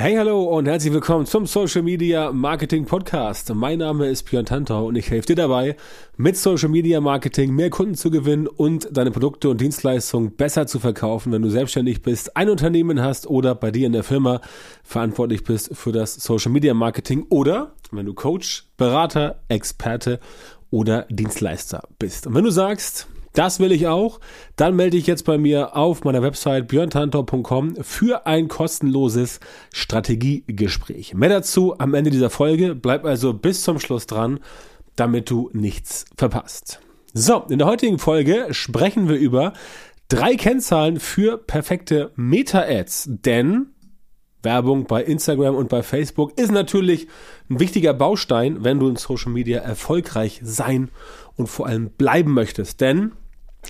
Hey, 0.00 0.14
hallo 0.14 0.44
und 0.44 0.66
herzlich 0.66 0.92
willkommen 0.92 1.26
zum 1.26 1.44
Social 1.44 1.82
Media 1.82 2.30
Marketing 2.30 2.84
Podcast. 2.84 3.52
Mein 3.52 3.80
Name 3.80 4.06
ist 4.06 4.30
Björn 4.30 4.46
Tantau 4.46 4.86
und 4.86 4.94
ich 4.94 5.10
helfe 5.10 5.26
dir 5.26 5.34
dabei, 5.34 5.74
mit 6.16 6.36
Social 6.36 6.68
Media 6.68 7.00
Marketing 7.00 7.52
mehr 7.52 7.68
Kunden 7.68 7.96
zu 7.96 8.08
gewinnen 8.08 8.46
und 8.46 8.96
deine 8.96 9.10
Produkte 9.10 9.48
und 9.48 9.60
Dienstleistungen 9.60 10.36
besser 10.36 10.68
zu 10.68 10.78
verkaufen, 10.78 11.32
wenn 11.32 11.42
du 11.42 11.50
selbstständig 11.50 12.02
bist, 12.02 12.36
ein 12.36 12.48
Unternehmen 12.48 13.02
hast 13.02 13.26
oder 13.26 13.56
bei 13.56 13.72
dir 13.72 13.88
in 13.88 13.92
der 13.92 14.04
Firma 14.04 14.40
verantwortlich 14.84 15.42
bist 15.42 15.76
für 15.76 15.90
das 15.90 16.14
Social 16.14 16.52
Media 16.52 16.74
Marketing 16.74 17.26
oder 17.28 17.72
wenn 17.90 18.06
du 18.06 18.14
Coach, 18.14 18.68
Berater, 18.76 19.40
Experte 19.48 20.20
oder 20.70 21.06
Dienstleister 21.10 21.82
bist. 21.98 22.28
Und 22.28 22.36
wenn 22.36 22.44
du 22.44 22.52
sagst, 22.52 23.08
das 23.38 23.60
will 23.60 23.70
ich 23.70 23.86
auch. 23.86 24.18
Dann 24.56 24.74
melde 24.74 24.96
ich 24.96 25.06
jetzt 25.06 25.24
bei 25.24 25.38
mir 25.38 25.76
auf 25.76 26.02
meiner 26.02 26.22
Website 26.22 26.66
björntantor.com 26.66 27.76
für 27.82 28.26
ein 28.26 28.48
kostenloses 28.48 29.38
Strategiegespräch. 29.72 31.14
Mehr 31.14 31.28
dazu 31.28 31.78
am 31.78 31.94
Ende 31.94 32.10
dieser 32.10 32.30
Folge. 32.30 32.74
Bleib 32.74 33.04
also 33.04 33.32
bis 33.32 33.62
zum 33.62 33.78
Schluss 33.78 34.06
dran, 34.06 34.40
damit 34.96 35.30
du 35.30 35.50
nichts 35.52 36.04
verpasst. 36.16 36.80
So, 37.14 37.44
in 37.48 37.58
der 37.58 37.68
heutigen 37.68 38.00
Folge 38.00 38.48
sprechen 38.50 39.08
wir 39.08 39.16
über 39.16 39.52
drei 40.08 40.34
Kennzahlen 40.34 40.98
für 40.98 41.38
perfekte 41.38 42.10
Meta-Ads. 42.16 43.08
Denn 43.24 43.68
Werbung 44.42 44.86
bei 44.86 45.04
Instagram 45.04 45.54
und 45.54 45.68
bei 45.68 45.84
Facebook 45.84 46.36
ist 46.38 46.50
natürlich 46.50 47.06
ein 47.48 47.60
wichtiger 47.60 47.94
Baustein, 47.94 48.64
wenn 48.64 48.80
du 48.80 48.88
in 48.88 48.96
Social 48.96 49.30
Media 49.30 49.60
erfolgreich 49.60 50.40
sein 50.42 50.90
und 51.36 51.46
vor 51.48 51.66
allem 51.66 51.90
bleiben 51.90 52.34
möchtest. 52.34 52.80
Denn 52.80 53.12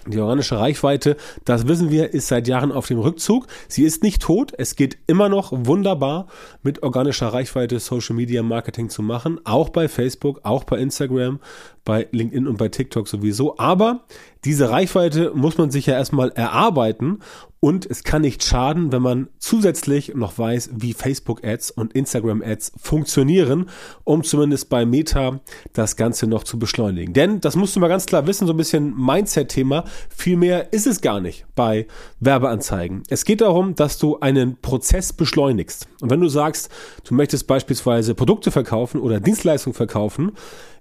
die 0.07 0.19
organische 0.19 0.59
Reichweite, 0.59 1.17
das 1.45 1.67
wissen 1.67 1.91
wir, 1.91 2.13
ist 2.15 2.29
seit 2.29 2.49
Jahren 2.49 2.73
auf 2.73 2.87
dem 2.87 2.99
Rückzug. 2.99 3.47
Sie 3.69 3.85
ist 3.85 4.03
nicht 4.03 4.23
tot. 4.23 4.53
Es 4.57 4.77
geht 4.77 4.99
immer 5.07 5.29
noch 5.29 5.53
wunderbar 5.53 6.27
mit 6.63 6.83
organischer 6.83 7.29
Reichweite 7.29 7.79
Social 7.79 8.17
Media 8.17 8.43
Marketing 8.43 8.89
zu 8.91 9.03
machen. 9.03 9.41
Auch 9.45 9.71
bei 9.71 9.89
Facebook, 9.89 10.41
auch 10.45 10.65
bei 10.65 10.79
Instagram, 10.79 11.41
bei 11.89 12.07
LinkedIn 12.13 12.47
und 12.47 12.59
bei 12.59 12.69
TikTok 12.69 13.09
sowieso. 13.09 13.57
Aber 13.57 14.05
diese 14.45 14.69
Reichweite 14.69 15.33
muss 15.35 15.57
man 15.57 15.71
sich 15.71 15.87
ja 15.87 15.95
erstmal 15.95 16.29
erarbeiten 16.33 17.21
und 17.61 17.87
es 17.87 18.05
kann 18.05 18.23
nicht 18.23 18.45
schaden, 18.45 18.93
wenn 18.93 19.01
man 19.01 19.29
zusätzlich 19.39 20.15
noch 20.15 20.39
weiß, 20.39 20.71
wie 20.75 20.93
Facebook-Ads 20.93 21.73
und 21.73 21.95
Instagram-Ads 21.95 22.73
funktionieren, 22.77 23.71
um 24.05 24.23
zumindest 24.23 24.69
bei 24.69 24.85
Meta 24.85 25.41
das 25.73 25.97
Ganze 25.97 26.27
noch 26.27 26.45
zu 26.45 26.59
beschleunigen. 26.59 27.15
Denn, 27.15 27.41
das 27.41 27.57
musst 27.57 27.75
du 27.75 27.81
mal 27.81 27.89
ganz 27.89 28.07
klar 28.07 28.27
wissen, 28.27 28.47
so 28.47 28.53
ein 28.53 28.59
bisschen 28.59 28.95
Mindset-Thema, 28.95 29.85
viel 30.15 30.37
mehr 30.37 30.73
ist 30.75 30.87
es 30.87 31.01
gar 31.01 31.21
nicht 31.21 31.47
bei 31.57 31.87
Werbeanzeigen. 32.21 33.03
Es 33.09 33.25
geht 33.25 33.41
darum, 33.41 33.75
dass 33.75 33.99
du 33.99 34.21
einen 34.21 34.61
Prozess 34.61 35.15
beschleunigst. 35.15 35.89
Und 36.01 36.11
wenn 36.11 36.21
du 36.21 36.29
sagst, 36.29 36.71
du 37.09 37.15
möchtest 37.15 37.47
beispielsweise 37.47 38.15
Produkte 38.15 38.51
verkaufen 38.51 39.01
oder 39.01 39.21
Dienstleistungen 39.21 39.75
verkaufen, 39.75 40.33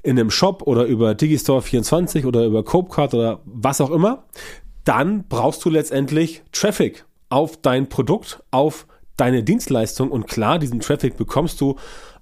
in 0.08 0.18
einem 0.18 0.32
Shop 0.32 0.62
oder 0.66 0.86
über 0.86 1.16
Digistore 1.16 1.62
24 1.62 2.26
oder 2.26 2.46
über 2.46 2.64
Copecard 2.64 3.14
oder 3.14 3.42
was 3.44 3.82
auch 3.82 3.92
immer, 3.92 4.24
dann 4.86 5.26
brauchst 5.28 5.66
du 5.66 5.70
letztendlich 5.70 6.44
Traffic 6.54 7.04
auf 7.28 7.58
dein 7.58 7.90
Produkt, 7.90 8.42
auf 8.50 8.88
deine 9.18 9.44
Dienstleistung 9.44 10.10
und 10.10 10.26
klar, 10.26 10.60
diesen 10.60 10.80
Traffic 10.80 11.18
bekommst 11.18 11.60
du 11.60 11.76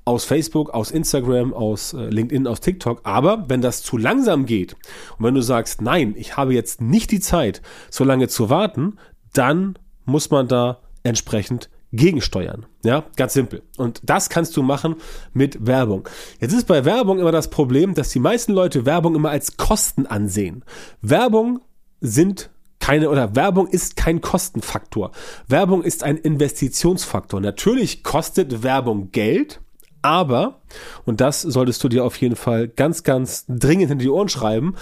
aus 0.03 0.25
Facebook, 0.25 0.71
aus 0.71 0.89
Instagram, 0.89 1.53
aus 1.53 1.93
äh, 1.93 2.09
LinkedIn, 2.09 2.47
aus 2.47 2.59
TikTok. 2.59 3.01
Aber 3.03 3.45
wenn 3.49 3.61
das 3.61 3.83
zu 3.83 3.97
langsam 3.97 4.47
geht 4.47 4.73
und 5.19 5.25
wenn 5.25 5.35
du 5.35 5.41
sagst, 5.41 5.79
nein, 5.79 6.15
ich 6.17 6.37
habe 6.37 6.55
jetzt 6.55 6.81
nicht 6.81 7.11
die 7.11 7.19
Zeit, 7.19 7.61
so 7.91 8.03
lange 8.03 8.27
zu 8.27 8.49
warten, 8.49 8.97
dann 9.33 9.77
muss 10.05 10.31
man 10.31 10.47
da 10.47 10.79
entsprechend 11.03 11.69
gegensteuern. 11.91 12.65
Ja, 12.83 13.05
ganz 13.15 13.33
simpel. 13.33 13.63
Und 13.77 14.01
das 14.03 14.29
kannst 14.29 14.55
du 14.57 14.63
machen 14.63 14.95
mit 15.33 15.65
Werbung. 15.65 16.07
Jetzt 16.39 16.53
ist 16.53 16.67
bei 16.67 16.85
Werbung 16.85 17.19
immer 17.19 17.31
das 17.31 17.49
Problem, 17.49 17.93
dass 17.93 18.09
die 18.09 18.19
meisten 18.19 18.53
Leute 18.53 18.85
Werbung 18.85 19.15
immer 19.15 19.29
als 19.29 19.57
Kosten 19.57 20.05
ansehen. 20.05 20.63
Werbung 21.01 21.61
sind 22.01 22.49
keine 22.79 23.09
oder 23.09 23.35
Werbung 23.35 23.67
ist 23.67 23.95
kein 23.95 24.21
Kostenfaktor. 24.21 25.11
Werbung 25.47 25.83
ist 25.83 26.03
ein 26.03 26.17
Investitionsfaktor. 26.17 27.41
Natürlich 27.41 28.03
kostet 28.03 28.61
Werbung 28.61 29.11
Geld, 29.11 29.61
aber, 30.01 30.61
und 31.05 31.19
das 31.19 31.41
solltest 31.41 31.83
du 31.83 31.89
dir 31.89 32.05
auf 32.05 32.15
jeden 32.17 32.35
Fall 32.35 32.67
ganz, 32.67 33.01
ganz 33.01 33.45
dringend 33.47 33.89
in 33.89 33.97
die 33.97 34.09
Ohren 34.09 34.29
schreiben, 34.29 34.75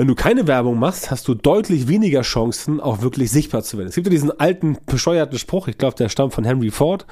wenn 0.00 0.08
du 0.08 0.14
keine 0.14 0.46
Werbung 0.46 0.78
machst, 0.78 1.10
hast 1.10 1.28
du 1.28 1.34
deutlich 1.34 1.86
weniger 1.86 2.22
Chancen, 2.22 2.80
auch 2.80 3.02
wirklich 3.02 3.30
sichtbar 3.30 3.62
zu 3.62 3.76
werden. 3.76 3.90
Es 3.90 3.96
gibt 3.96 4.06
ja 4.06 4.10
diesen 4.10 4.40
alten, 4.40 4.78
bescheuerten 4.86 5.38
Spruch, 5.38 5.68
ich 5.68 5.76
glaube, 5.76 5.94
der 5.94 6.08
stammt 6.08 6.32
von 6.32 6.44
Henry 6.44 6.70
Ford. 6.70 7.04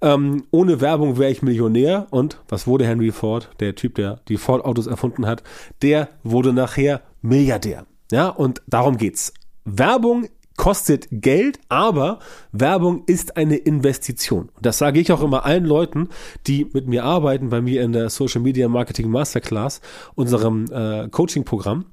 Ähm, 0.00 0.44
ohne 0.50 0.80
Werbung 0.80 1.18
wäre 1.18 1.30
ich 1.30 1.42
Millionär. 1.42 2.06
Und 2.08 2.38
was 2.48 2.66
wurde 2.66 2.86
Henry 2.86 3.10
Ford, 3.12 3.50
der 3.60 3.74
Typ, 3.74 3.96
der 3.96 4.20
die 4.28 4.38
Ford-Autos 4.38 4.86
erfunden 4.86 5.26
hat, 5.26 5.42
der 5.82 6.08
wurde 6.22 6.54
nachher 6.54 7.02
Milliardär. 7.20 7.84
Ja, 8.10 8.28
und 8.28 8.62
darum 8.66 8.96
geht's. 8.96 9.34
Werbung 9.66 10.26
kostet 10.56 11.08
Geld, 11.10 11.60
aber 11.68 12.18
Werbung 12.50 13.02
ist 13.08 13.36
eine 13.36 13.56
Investition. 13.56 14.48
Das 14.62 14.78
sage 14.78 15.00
ich 15.00 15.12
auch 15.12 15.22
immer 15.22 15.44
allen 15.44 15.66
Leuten, 15.66 16.08
die 16.46 16.66
mit 16.72 16.86
mir 16.88 17.04
arbeiten, 17.04 17.50
bei 17.50 17.60
mir 17.60 17.82
in 17.82 17.92
der 17.92 18.08
Social 18.08 18.40
Media 18.40 18.70
Marketing 18.70 19.10
Masterclass, 19.10 19.82
unserem 20.14 20.64
äh, 20.72 21.08
Coaching-Programm. 21.10 21.84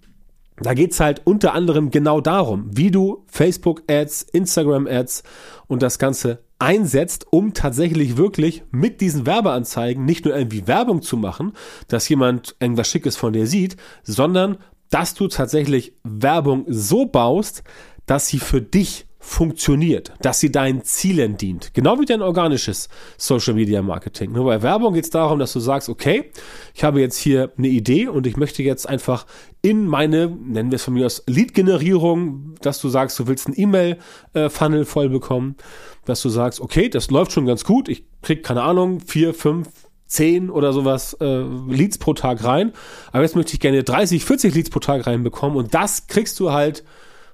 Da 0.62 0.74
geht's 0.74 1.00
halt 1.00 1.22
unter 1.26 1.54
anderem 1.54 1.90
genau 1.90 2.22
darum, 2.22 2.66
wie 2.76 2.92
du 2.92 3.24
Facebook-Ads, 3.28 4.24
Instagram-Ads 4.24 5.24
und 5.68 5.82
das 5.82 6.00
Ganze 6.00 6.44
einsetzt, 6.60 7.28
um 7.32 7.54
tatsächlich 7.54 8.18
wirklich 8.18 8.64
mit 8.72 9.00
diesen 9.00 9.26
Werbeanzeigen 9.26 10.04
nicht 10.04 10.26
nur 10.26 10.36
irgendwie 10.36 10.68
Werbung 10.68 11.02
zu 11.02 11.16
machen, 11.16 11.54
dass 11.88 12.10
jemand 12.10 12.56
irgendwas 12.60 12.90
Schickes 12.90 13.16
von 13.16 13.32
dir 13.32 13.48
sieht, 13.48 13.78
sondern 14.04 14.58
dass 14.90 15.14
du 15.14 15.28
tatsächlich 15.28 15.94
Werbung 16.04 16.66
so 16.68 17.06
baust, 17.06 17.64
dass 18.06 18.28
sie 18.28 18.40
für 18.40 18.62
dich 18.62 19.06
funktioniert, 19.30 20.12
dass 20.22 20.40
sie 20.40 20.52
deinen 20.52 20.84
Zielen 20.84 21.38
dient. 21.38 21.76
Genau 21.76 22.00
wie 22.00 22.06
dein 22.06 22.24
organisches 22.24 22.90
Social 23.16 23.54
Media 23.54 23.84
Marketing. 23.84 24.32
Nur 24.32 24.46
bei 24.46 24.64
Werbung 24.64 24.96
geht 24.96 25.04
es 25.04 25.12
darum, 25.12 25.38
dass 25.38 25.54
du 25.54 25.60
sagst, 25.60 25.88
okay, 25.88 26.32
ich 26.74 26.84
habe 26.84 27.00
jetzt 27.00 27.18
hier 27.18 27.54
eine 27.56 27.68
Idee 27.68 28.08
und 28.08 28.26
ich 28.26 28.38
möchte 28.38 28.64
jetzt 28.64 28.90
einfach 28.90 29.28
in 29.62 29.86
meine, 29.86 30.28
nennen 30.30 30.72
wir 30.72 30.78
es 30.78 30.84
von 30.84 30.96
mir 30.96 31.06
aus, 31.06 31.24
Lead-Generierung, 31.28 32.56
dass 32.62 32.82
du 32.82 32.90
sagst, 32.90 33.20
du 33.20 33.28
willst 33.28 33.46
einen 33.46 33.60
E-Mail-Funnel 33.60 34.86
voll 34.86 35.10
bekommen, 35.10 35.58
dass 36.06 36.24
du 36.24 36.30
sagst, 36.30 36.60
okay, 36.60 36.90
das 36.90 37.12
läuft 37.12 37.32
schon 37.32 37.46
ganz 37.46 37.64
gut, 37.64 37.88
ich 37.88 38.06
krieg, 38.24 38.44
keine 38.44 38.64
Ahnung, 38.64 39.00
vier, 39.00 39.36
fünf, 39.36 39.70
zehn 40.08 40.50
oder 40.50 40.74
sowas 40.74 41.16
äh, 41.22 41.44
Leads 41.70 42.00
pro 42.00 42.16
Tag 42.16 42.44
rein, 42.44 42.74
aber 43.12 43.22
jetzt 43.22 43.36
möchte 43.36 43.54
ich 43.54 43.60
gerne 43.60 43.84
30, 43.84 44.26
40 44.26 44.56
Leads 44.56 44.70
pro 44.72 44.80
Tag 44.80 45.06
reinbekommen 45.06 45.56
und 45.56 45.76
das 45.76 46.08
kriegst 46.08 46.40
du 46.40 46.52
halt 46.52 46.84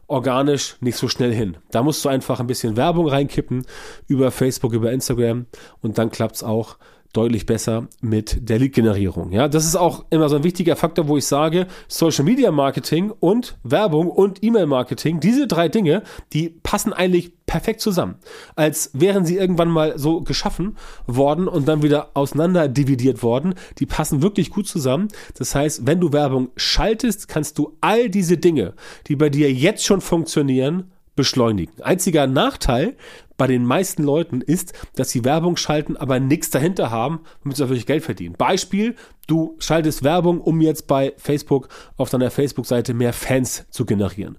organisch 0.08 0.78
nicht 0.82 0.98
so 0.98 1.08
schnell 1.08 1.34
hin. 1.34 1.58
Da 1.72 1.84
musst 1.84 2.04
du 2.06 2.10
einfach 2.10 2.40
ein 2.40 2.48
bisschen 2.48 2.78
Werbung 2.78 3.08
reinkippen 3.08 3.66
über 4.08 4.32
Facebook, 4.32 4.74
über 4.74 4.92
Instagram 4.92 5.46
und 5.82 5.98
dann 5.98 6.12
klappt's 6.12 6.44
auch 6.44 6.78
deutlich 7.16 7.46
besser 7.46 7.88
mit 8.02 8.50
der 8.50 8.60
Lead-Generierung. 8.60 9.32
Ja, 9.32 9.48
das 9.48 9.66
ist 9.66 9.76
auch 9.76 10.06
immer 10.10 10.28
so 10.28 10.36
ein 10.36 10.44
wichtiger 10.44 10.76
Faktor, 10.76 11.08
wo 11.08 11.18
ich 11.18 11.26
sage, 11.26 11.68
Social 11.88 12.26
Media 12.26 12.52
Marketing 12.52 13.12
und 13.12 13.58
Werbung 13.64 14.10
und 14.10 14.44
E-Mail 14.44 14.66
Marketing, 14.66 15.20
diese 15.22 15.48
drei 15.48 15.70
Dinge, 15.70 16.04
die 16.34 16.50
passen 16.50 16.92
eigentlich 16.92 17.32
perfekt 17.56 17.80
zusammen. 17.80 18.16
Als 18.58 18.90
wären 18.92 19.26
sie 19.26 19.38
irgendwann 19.38 19.70
mal 19.70 19.98
so 19.98 20.20
geschaffen 20.20 20.76
worden 21.08 21.48
und 21.48 21.70
dann 21.70 21.84
wieder 21.84 22.10
auseinander 22.14 22.68
dividiert 22.68 23.24
worden. 23.24 23.56
Die 23.80 23.86
passen 23.86 24.22
wirklich 24.22 24.50
gut 24.50 24.68
zusammen. 24.68 25.08
Das 25.38 25.56
heißt, 25.56 25.88
wenn 25.88 26.02
du 26.02 26.12
Werbung 26.12 26.50
schaltest, 26.58 27.30
kannst 27.30 27.58
du 27.58 27.78
all 27.80 28.10
diese 28.10 28.38
Dinge, 28.38 28.74
die 29.08 29.16
bei 29.16 29.30
dir 29.30 29.54
jetzt 29.54 29.86
schon 29.86 30.02
funktionieren, 30.02 30.92
beschleunigen. 31.16 31.82
Einziger 31.82 32.28
Nachteil 32.28 32.98
bei 33.38 33.48
den 33.48 33.64
meisten 33.64 34.04
Leuten 34.04 34.42
ist, 34.42 34.74
dass 34.96 35.12
sie 35.12 35.24
Werbung 35.24 35.56
schalten, 35.56 35.96
aber 35.96 36.20
nichts 36.20 36.50
dahinter 36.50 36.92
haben, 36.92 37.22
damit 37.42 37.56
sie 37.56 37.64
auch 37.64 37.70
wirklich 37.70 37.86
Geld 37.86 38.04
verdienen. 38.04 38.36
Beispiel, 38.38 38.96
du 39.28 39.56
schaltest 39.60 40.04
Werbung, 40.04 40.42
um 40.42 40.60
jetzt 40.60 40.88
bei 40.88 41.14
Facebook 41.16 41.70
auf 41.96 42.10
deiner 42.10 42.32
Facebook-Seite 42.32 42.94
mehr 42.94 43.14
Fans 43.14 43.66
zu 43.70 43.86
generieren. 43.86 44.38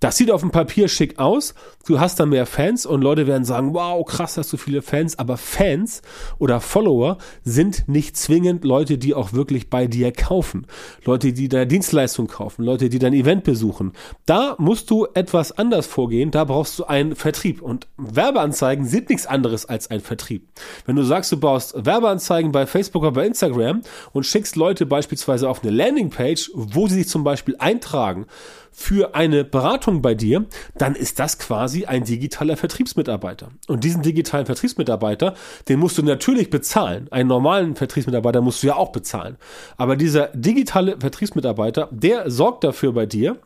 Das 0.00 0.16
sieht 0.16 0.30
auf 0.30 0.40
dem 0.40 0.50
Papier 0.50 0.88
schick 0.88 1.18
aus. 1.18 1.54
Du 1.86 2.00
hast 2.00 2.18
da 2.18 2.24
mehr 2.24 2.46
Fans 2.46 2.86
und 2.86 3.02
Leute 3.02 3.26
werden 3.26 3.44
sagen, 3.44 3.74
wow, 3.74 4.02
krass, 4.06 4.38
hast 4.38 4.50
du 4.50 4.56
viele 4.56 4.80
Fans. 4.80 5.18
Aber 5.18 5.36
Fans 5.36 6.00
oder 6.38 6.60
Follower 6.60 7.18
sind 7.44 7.86
nicht 7.86 8.16
zwingend 8.16 8.64
Leute, 8.64 8.96
die 8.96 9.12
auch 9.12 9.34
wirklich 9.34 9.68
bei 9.68 9.86
dir 9.86 10.10
kaufen. 10.10 10.66
Leute, 11.04 11.34
die 11.34 11.50
deine 11.50 11.66
Dienstleistung 11.66 12.28
kaufen. 12.28 12.64
Leute, 12.64 12.88
die 12.88 12.98
dein 12.98 13.12
Event 13.12 13.44
besuchen. 13.44 13.92
Da 14.24 14.54
musst 14.58 14.90
du 14.90 15.06
etwas 15.12 15.52
anders 15.52 15.86
vorgehen. 15.86 16.30
Da 16.30 16.44
brauchst 16.44 16.78
du 16.78 16.84
einen 16.84 17.14
Vertrieb. 17.14 17.60
Und 17.60 17.86
Werbeanzeigen 17.98 18.86
sind 18.86 19.10
nichts 19.10 19.26
anderes 19.26 19.66
als 19.66 19.90
ein 19.90 20.00
Vertrieb. 20.00 20.48
Wenn 20.86 20.96
du 20.96 21.02
sagst, 21.02 21.30
du 21.30 21.38
baust 21.38 21.74
Werbeanzeigen 21.76 22.52
bei 22.52 22.66
Facebook 22.66 23.02
oder 23.02 23.12
bei 23.12 23.26
Instagram 23.26 23.82
und 24.12 24.24
schickst 24.24 24.56
Leute 24.56 24.86
beispielsweise 24.86 25.46
auf 25.46 25.62
eine 25.62 25.72
Landingpage, 25.72 26.52
wo 26.54 26.88
sie 26.88 26.94
sich 26.94 27.08
zum 27.08 27.22
Beispiel 27.22 27.56
eintragen 27.58 28.24
für 28.70 29.14
eine 29.14 29.44
Beratung 29.44 30.02
bei 30.02 30.14
dir, 30.14 30.46
dann 30.76 30.94
ist 30.94 31.18
das 31.18 31.38
quasi 31.38 31.84
ein 31.84 32.04
digitaler 32.04 32.56
Vertriebsmitarbeiter. 32.56 33.50
Und 33.68 33.84
diesen 33.84 34.02
digitalen 34.02 34.46
Vertriebsmitarbeiter, 34.46 35.34
den 35.68 35.78
musst 35.78 35.98
du 35.98 36.02
natürlich 36.02 36.50
bezahlen. 36.50 37.08
Einen 37.10 37.28
normalen 37.28 37.76
Vertriebsmitarbeiter 37.76 38.40
musst 38.40 38.62
du 38.62 38.68
ja 38.68 38.76
auch 38.76 38.92
bezahlen. 38.92 39.36
Aber 39.76 39.96
dieser 39.96 40.28
digitale 40.28 40.98
Vertriebsmitarbeiter, 40.98 41.88
der 41.90 42.30
sorgt 42.30 42.64
dafür 42.64 42.92
bei 42.92 43.06
dir, 43.06 43.38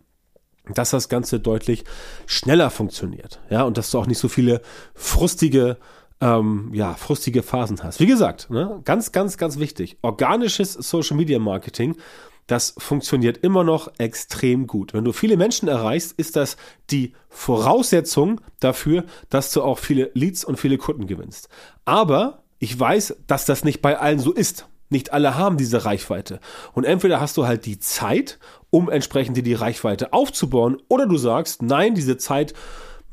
dass 0.72 0.90
das 0.90 1.08
Ganze 1.08 1.40
deutlich 1.40 1.84
schneller 2.26 2.70
funktioniert. 2.70 3.40
Ja, 3.50 3.64
und 3.64 3.76
dass 3.76 3.90
du 3.90 3.98
auch 3.98 4.06
nicht 4.06 4.18
so 4.18 4.28
viele 4.28 4.62
frustige 4.94 5.76
ähm, 6.20 6.70
ja, 6.72 6.94
frustige 6.94 7.42
Phasen 7.42 7.82
hast. 7.82 8.00
Wie 8.00 8.06
gesagt, 8.06 8.48
ne, 8.48 8.80
ganz, 8.84 9.12
ganz, 9.12 9.36
ganz 9.36 9.58
wichtig. 9.58 9.98
Organisches 10.00 10.72
Social 10.72 11.16
Media 11.16 11.38
Marketing, 11.38 11.96
das 12.46 12.74
funktioniert 12.78 13.38
immer 13.38 13.64
noch 13.64 13.92
extrem 13.98 14.66
gut. 14.66 14.92
Wenn 14.92 15.04
du 15.04 15.12
viele 15.12 15.36
Menschen 15.36 15.68
erreichst, 15.68 16.12
ist 16.12 16.36
das 16.36 16.56
die 16.90 17.14
Voraussetzung 17.28 18.40
dafür, 18.60 19.04
dass 19.30 19.52
du 19.52 19.62
auch 19.62 19.78
viele 19.78 20.10
Leads 20.14 20.44
und 20.44 20.58
viele 20.58 20.78
Kunden 20.78 21.06
gewinnst. 21.06 21.48
Aber 21.84 22.42
ich 22.58 22.78
weiß, 22.78 23.16
dass 23.26 23.46
das 23.46 23.64
nicht 23.64 23.82
bei 23.82 23.98
allen 23.98 24.18
so 24.18 24.32
ist. 24.32 24.66
Nicht 24.90 25.12
alle 25.12 25.36
haben 25.36 25.56
diese 25.56 25.84
Reichweite. 25.84 26.40
Und 26.72 26.84
entweder 26.84 27.20
hast 27.20 27.36
du 27.36 27.46
halt 27.46 27.66
die 27.66 27.78
Zeit, 27.78 28.38
um 28.70 28.90
entsprechend 28.90 29.36
die 29.36 29.54
Reichweite 29.54 30.12
aufzubauen, 30.12 30.76
oder 30.88 31.06
du 31.06 31.16
sagst, 31.16 31.62
nein, 31.62 31.94
diese 31.94 32.18
Zeit 32.18 32.54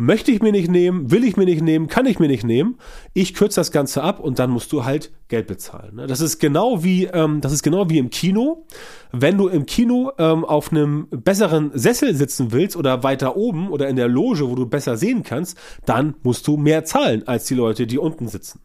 möchte 0.02 0.32
ich 0.32 0.42
mir 0.42 0.52
nicht 0.52 0.70
nehmen, 0.70 1.12
will 1.12 1.24
ich 1.24 1.38
mir 1.38 1.46
nicht 1.46 1.62
nehmen, 1.62 1.88
kann 1.88 2.08
ich 2.08 2.18
mir 2.18 2.28
nicht 2.28 2.44
nehmen. 2.44 2.78
Ich 3.14 3.36
kürze 3.36 3.60
das 3.60 3.72
Ganze 3.72 4.02
ab 4.02 4.20
und 4.20 4.40
dann 4.40 4.50
musst 4.50 4.72
du 4.72 4.84
halt 4.84 5.12
Geld 5.28 5.46
bezahlen. 5.46 5.96
Ne? 5.96 6.08
Das 6.08 6.22
ist 6.22 6.40
genau 6.40 6.84
wie, 6.84 7.06
ähm, 7.06 7.40
das 7.40 7.54
ist 7.54 7.62
genau 7.62 7.88
wie 7.90 8.00
im 8.00 8.10
Kino. 8.10 8.66
Wenn 9.12 9.38
du 9.38 9.48
im 9.48 9.68
Kino 9.68 10.12
ähm, 10.18 10.44
auf 10.44 10.72
einem 10.72 11.08
besseren 11.12 11.70
Sessel 11.76 12.16
sitzen 12.16 12.52
willst 12.52 12.76
oder 12.76 13.04
weiter 13.04 13.38
oben 13.38 13.70
oder 13.70 13.90
in 13.90 13.96
der 13.96 14.08
Loge, 14.08 14.50
wo 14.50 14.56
du 14.56 14.66
besser 14.66 14.98
sehen 14.98 15.22
kannst, 15.22 15.58
dann 15.86 16.16
musst 16.24 16.48
du 16.48 16.58
mehr 16.58 16.84
zahlen 16.84 17.28
als 17.28 17.46
die 17.46 17.56
Leute, 17.56 17.86
die 17.86 18.00
unten 18.00 18.28
sitzen. 18.28 18.60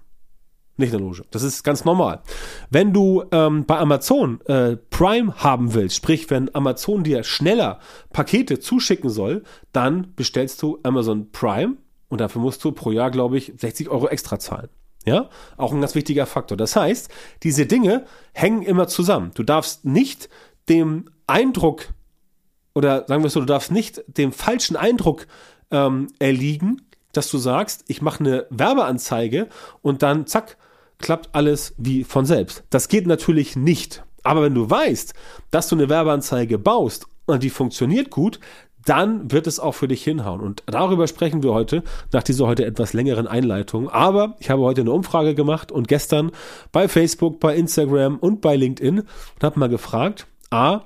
Nicht 0.78 0.92
in 0.92 0.98
der 0.98 1.06
Loge. 1.06 1.24
Das 1.30 1.42
ist 1.42 1.62
ganz 1.62 1.84
normal. 1.84 2.22
Wenn 2.70 2.92
du 2.92 3.24
ähm, 3.32 3.64
bei 3.64 3.78
Amazon 3.78 4.40
äh, 4.46 4.76
Prime 4.76 5.34
haben 5.36 5.72
willst, 5.72 5.96
sprich, 5.96 6.28
wenn 6.28 6.54
Amazon 6.54 7.02
dir 7.02 7.24
schneller 7.24 7.80
Pakete 8.12 8.60
zuschicken 8.60 9.08
soll, 9.08 9.42
dann 9.72 10.12
bestellst 10.16 10.60
du 10.62 10.78
Amazon 10.82 11.30
Prime 11.32 11.76
und 12.08 12.20
dafür 12.20 12.42
musst 12.42 12.62
du 12.62 12.72
pro 12.72 12.90
Jahr, 12.90 13.10
glaube 13.10 13.38
ich, 13.38 13.54
60 13.56 13.88
Euro 13.88 14.08
extra 14.08 14.38
zahlen. 14.38 14.68
Ja, 15.06 15.30
auch 15.56 15.72
ein 15.72 15.80
ganz 15.80 15.94
wichtiger 15.94 16.26
Faktor. 16.26 16.56
Das 16.56 16.74
heißt, 16.74 17.10
diese 17.44 17.64
Dinge 17.64 18.04
hängen 18.32 18.62
immer 18.62 18.88
zusammen. 18.88 19.30
Du 19.34 19.44
darfst 19.44 19.84
nicht 19.84 20.28
dem 20.68 21.06
Eindruck 21.26 21.88
oder 22.74 23.06
sagen 23.08 23.22
wir 23.22 23.30
so, 23.30 23.40
du 23.40 23.46
darfst 23.46 23.70
nicht 23.70 24.04
dem 24.06 24.32
falschen 24.32 24.76
Eindruck 24.76 25.26
ähm, 25.70 26.08
erliegen, 26.18 26.82
dass 27.12 27.30
du 27.30 27.38
sagst, 27.38 27.84
ich 27.88 28.02
mache 28.02 28.20
eine 28.20 28.46
Werbeanzeige 28.50 29.48
und 29.80 30.02
dann 30.02 30.26
zack, 30.26 30.58
klappt 30.98 31.34
alles 31.34 31.74
wie 31.78 32.04
von 32.04 32.24
selbst. 32.24 32.64
Das 32.70 32.88
geht 32.88 33.06
natürlich 33.06 33.56
nicht. 33.56 34.04
Aber 34.22 34.42
wenn 34.42 34.54
du 34.54 34.68
weißt, 34.68 35.14
dass 35.50 35.68
du 35.68 35.76
eine 35.76 35.88
Werbeanzeige 35.88 36.58
baust 36.58 37.06
und 37.26 37.42
die 37.42 37.50
funktioniert 37.50 38.10
gut, 38.10 38.40
dann 38.84 39.32
wird 39.32 39.46
es 39.46 39.58
auch 39.58 39.72
für 39.72 39.88
dich 39.88 40.02
hinhauen. 40.02 40.40
Und 40.40 40.62
darüber 40.66 41.06
sprechen 41.08 41.42
wir 41.42 41.52
heute, 41.52 41.82
nach 42.12 42.22
dieser 42.22 42.46
heute 42.46 42.64
etwas 42.64 42.92
längeren 42.92 43.26
Einleitung. 43.26 43.88
Aber 43.90 44.36
ich 44.38 44.48
habe 44.48 44.62
heute 44.62 44.82
eine 44.82 44.92
Umfrage 44.92 45.34
gemacht 45.34 45.72
und 45.72 45.88
gestern 45.88 46.30
bei 46.72 46.88
Facebook, 46.88 47.40
bei 47.40 47.56
Instagram 47.56 48.16
und 48.16 48.40
bei 48.40 48.56
LinkedIn 48.56 49.00
und 49.00 49.42
habe 49.42 49.58
mal 49.58 49.68
gefragt, 49.68 50.26
a, 50.50 50.82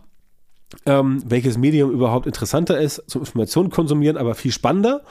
ähm, 0.87 1.23
welches 1.27 1.59
Medium 1.59 1.91
überhaupt 1.91 2.27
interessanter 2.27 2.81
ist 2.81 3.03
zum 3.07 3.23
Informationen 3.23 3.71
konsumieren, 3.71 4.17
aber 4.17 4.35
viel 4.35 4.53
spannender 4.53 5.03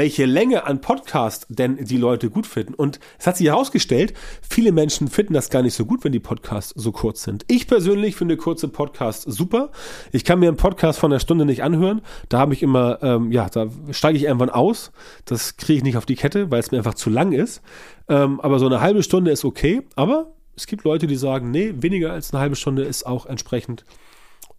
welche 0.00 0.24
Länge 0.24 0.64
an 0.64 0.80
Podcast 0.80 1.44
denn 1.50 1.76
die 1.76 1.98
Leute 1.98 2.30
gut 2.30 2.46
finden. 2.46 2.72
Und 2.72 3.00
es 3.18 3.26
hat 3.26 3.36
sich 3.36 3.48
herausgestellt, 3.48 4.14
viele 4.40 4.72
Menschen 4.72 5.08
finden 5.08 5.34
das 5.34 5.50
gar 5.50 5.60
nicht 5.60 5.74
so 5.74 5.84
gut, 5.84 6.04
wenn 6.04 6.12
die 6.12 6.18
Podcasts 6.18 6.72
so 6.74 6.90
kurz 6.90 7.22
sind. 7.22 7.44
Ich 7.48 7.68
persönlich 7.68 8.16
finde 8.16 8.38
kurze 8.38 8.68
Podcasts 8.68 9.24
super. 9.24 9.70
Ich 10.10 10.24
kann 10.24 10.38
mir 10.38 10.48
einen 10.48 10.56
Podcast 10.56 10.98
von 10.98 11.12
einer 11.12 11.20
Stunde 11.20 11.44
nicht 11.44 11.62
anhören. 11.62 12.00
Da 12.30 12.38
habe 12.38 12.54
ich 12.54 12.62
immer, 12.62 13.02
ähm, 13.02 13.30
ja, 13.30 13.50
da 13.50 13.66
steige 13.90 14.16
ich 14.16 14.24
irgendwann 14.24 14.48
aus. 14.48 14.90
Das 15.26 15.58
kriege 15.58 15.76
ich 15.76 15.84
nicht 15.84 15.98
auf 15.98 16.06
die 16.06 16.16
Kette, 16.16 16.50
weil 16.50 16.60
es 16.60 16.70
mir 16.70 16.78
einfach 16.78 16.94
zu 16.94 17.10
lang 17.10 17.32
ist. 17.32 17.60
Ähm, 18.08 18.40
aber 18.40 18.58
so 18.58 18.64
eine 18.64 18.80
halbe 18.80 19.02
Stunde 19.02 19.30
ist 19.30 19.44
okay. 19.44 19.82
Aber 19.96 20.32
es 20.56 20.66
gibt 20.66 20.84
Leute, 20.84 21.08
die 21.08 21.16
sagen, 21.16 21.50
nee, 21.50 21.74
weniger 21.76 22.10
als 22.10 22.32
eine 22.32 22.40
halbe 22.40 22.56
Stunde 22.56 22.84
ist 22.84 23.04
auch 23.04 23.26
entsprechend 23.26 23.84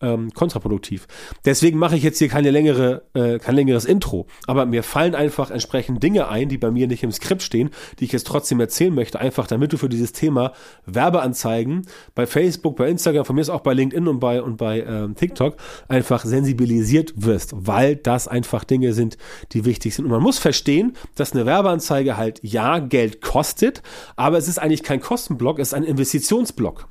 ähm, 0.01 0.31
kontraproduktiv. 0.33 1.07
Deswegen 1.45 1.79
mache 1.79 1.95
ich 1.95 2.03
jetzt 2.03 2.19
hier 2.19 2.27
keine 2.27 2.51
längere, 2.51 3.03
äh, 3.13 3.39
kein 3.39 3.55
längeres 3.55 3.85
Intro. 3.85 4.27
Aber 4.47 4.65
mir 4.65 4.83
fallen 4.83 5.15
einfach 5.15 5.51
entsprechend 5.51 6.01
Dinge 6.03 6.27
ein, 6.27 6.49
die 6.49 6.57
bei 6.57 6.71
mir 6.71 6.87
nicht 6.87 7.03
im 7.03 7.11
Skript 7.11 7.41
stehen, 7.41 7.69
die 7.99 8.05
ich 8.05 8.11
jetzt 8.11 8.27
trotzdem 8.27 8.59
erzählen 8.59 8.93
möchte, 8.93 9.19
einfach 9.19 9.47
damit 9.47 9.73
du 9.73 9.77
für 9.77 9.89
dieses 9.89 10.13
Thema 10.13 10.53
Werbeanzeigen 10.85 11.87
bei 12.15 12.25
Facebook, 12.25 12.75
bei 12.75 12.89
Instagram, 12.89 13.25
von 13.25 13.35
mir 13.35 13.41
ist 13.41 13.49
auch 13.49 13.61
bei 13.61 13.73
LinkedIn 13.73 14.07
und 14.07 14.19
bei 14.19 14.41
und 14.41 14.57
bei 14.57 14.81
ähm, 14.81 15.15
TikTok 15.15 15.55
einfach 15.87 16.25
sensibilisiert 16.25 17.13
wirst, 17.15 17.53
weil 17.55 17.95
das 17.95 18.27
einfach 18.27 18.63
Dinge 18.63 18.93
sind, 18.93 19.17
die 19.51 19.65
wichtig 19.65 19.95
sind. 19.95 20.05
Und 20.05 20.11
man 20.11 20.21
muss 20.21 20.39
verstehen, 20.39 20.93
dass 21.15 21.33
eine 21.33 21.45
Werbeanzeige 21.45 22.17
halt 22.17 22.39
ja 22.43 22.79
Geld 22.79 23.21
kostet, 23.21 23.81
aber 24.15 24.37
es 24.37 24.47
ist 24.47 24.59
eigentlich 24.59 24.83
kein 24.83 24.99
Kostenblock, 24.99 25.59
es 25.59 25.69
ist 25.69 25.73
ein 25.73 25.83
Investitionsblock 25.83 26.87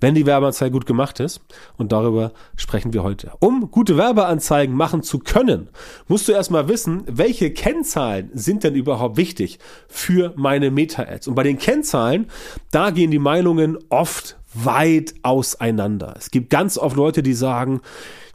wenn 0.00 0.14
die 0.14 0.26
Werbeanzeige 0.26 0.72
gut 0.72 0.86
gemacht 0.86 1.20
ist. 1.20 1.40
Und 1.76 1.92
darüber 1.92 2.32
sprechen 2.56 2.92
wir 2.92 3.02
heute. 3.02 3.32
Um 3.40 3.70
gute 3.70 3.96
Werbeanzeigen 3.96 4.74
machen 4.74 5.02
zu 5.02 5.18
können, 5.18 5.68
musst 6.08 6.28
du 6.28 6.32
erstmal 6.32 6.68
wissen, 6.68 7.04
welche 7.06 7.52
Kennzahlen 7.52 8.30
sind 8.34 8.64
denn 8.64 8.74
überhaupt 8.74 9.16
wichtig 9.16 9.58
für 9.88 10.32
meine 10.36 10.70
Meta-Ads. 10.70 11.28
Und 11.28 11.34
bei 11.34 11.42
den 11.42 11.58
Kennzahlen, 11.58 12.26
da 12.70 12.90
gehen 12.90 13.10
die 13.10 13.18
Meinungen 13.18 13.78
oft 13.88 14.36
weit 14.54 15.14
auseinander. 15.22 16.14
Es 16.18 16.30
gibt 16.30 16.50
ganz 16.50 16.76
oft 16.76 16.96
Leute, 16.96 17.22
die 17.22 17.34
sagen, 17.34 17.80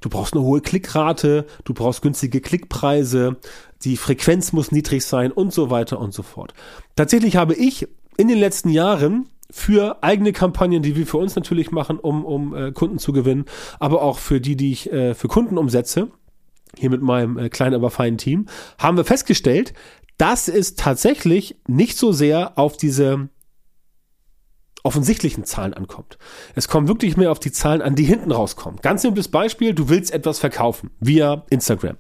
du 0.02 0.10
brauchst 0.10 0.34
eine 0.34 0.44
hohe 0.44 0.62
Klickrate, 0.62 1.46
du 1.64 1.74
brauchst 1.74 2.02
günstige 2.02 2.42
Klickpreise, 2.42 3.38
die 3.84 3.98
Frequenz 3.98 4.54
muss 4.54 4.72
niedrig 4.72 5.06
sein 5.06 5.32
und 5.32 5.54
so 5.54 5.70
weiter 5.70 6.00
und 6.00 6.14
so 6.14 6.24
fort. 6.24 6.54
Tatsächlich 6.96 7.36
habe 7.36 7.54
ich 7.54 7.88
in 8.18 8.28
den 8.28 8.40
letzten 8.40 8.70
Jahren 8.70 9.30
für 9.50 10.04
eigene 10.04 10.34
Kampagnen, 10.34 10.82
die 10.82 10.96
wir 10.96 11.08
für 11.08 11.18
uns 11.18 11.36
natürlich 11.36 11.72
machen, 11.72 12.00
um, 12.00 12.26
um 12.26 12.56
äh, 12.56 12.72
Kunden 12.72 13.00
zu 13.00 13.14
gewinnen, 13.14 13.46
aber 13.80 14.02
auch 14.02 14.20
für 14.20 14.42
die, 14.42 14.56
die 14.56 14.72
ich 14.72 14.92
äh, 14.92 15.14
für 15.14 15.28
Kunden 15.28 15.58
umsetze, 15.58 16.10
hier 16.78 16.90
mit 16.90 17.02
meinem 17.02 17.38
äh, 17.38 17.50
kleinen, 17.50 17.76
aber 17.76 17.90
feinen 17.90 18.18
Team, 18.18 18.48
haben 18.78 18.98
wir 18.98 19.06
festgestellt, 19.06 19.74
dass 20.18 20.48
es 20.48 20.76
tatsächlich 20.76 21.58
nicht 21.68 21.98
so 21.98 22.12
sehr 22.12 22.58
auf 22.58 22.76
diese 22.76 23.30
offensichtlichen 24.88 25.44
Zahlen 25.44 25.74
ankommt. 25.74 26.18
Es 26.56 26.70
kommt 26.70 26.88
wirklich 26.88 27.18
mehr 27.18 27.32
auf 27.32 27.40
die 27.40 27.52
Zahlen 27.52 27.82
an, 27.82 27.96
die 27.96 28.06
hinten 28.06 28.32
rauskommen. 28.32 28.80
Ganz 28.82 29.02
simples 29.02 29.28
Beispiel, 29.28 29.74
du 29.74 29.90
willst 29.90 30.14
etwas 30.14 30.40
verkaufen 30.40 30.92
via 31.02 31.44
Instagram. 31.50 31.98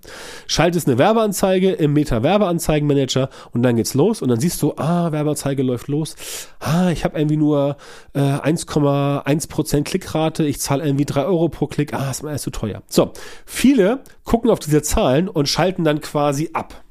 Schaltest 0.47 0.87
eine 0.87 0.97
Werbeanzeige 0.97 1.73
im 1.73 1.91
Meta-Werbeanzeigenmanager 1.91 3.29
und 3.51 3.61
dann 3.61 3.75
geht's 3.75 3.93
los 3.93 4.21
und 4.21 4.29
dann 4.29 4.39
siehst 4.39 4.61
du, 4.61 4.73
ah, 4.77 5.11
Werbeanzeige 5.11 5.63
läuft 5.63 5.89
los. 5.89 6.15
Ah, 6.59 6.89
ich 6.89 7.03
habe 7.03 7.19
irgendwie 7.19 7.35
nur 7.35 7.75
äh, 8.13 8.19
1,1% 8.19 9.83
Klickrate, 9.83 10.45
ich 10.45 10.61
zahle 10.61 10.85
irgendwie 10.85 11.05
3 11.05 11.25
Euro 11.25 11.49
pro 11.49 11.67
Klick. 11.67 11.93
Ah, 11.93 12.09
ist 12.09 12.23
mir 12.23 12.29
alles 12.29 12.43
zu 12.43 12.51
teuer. 12.51 12.83
So, 12.87 13.11
viele 13.45 14.03
gucken 14.23 14.49
auf 14.49 14.59
diese 14.59 14.81
Zahlen 14.81 15.27
und 15.27 15.49
schalten 15.49 15.83
dann 15.83 15.99
quasi 15.99 16.51
ab. 16.53 16.83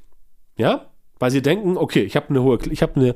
Ja, 0.59 0.91
weil 1.19 1.31
sie 1.31 1.43
denken, 1.43 1.77
okay, 1.77 2.03
ich 2.03 2.17
habe 2.17 2.31
eine 2.31 2.43
hohe, 2.43 2.59
ich 2.71 2.83
habe 2.83 2.97
eine 2.97 3.15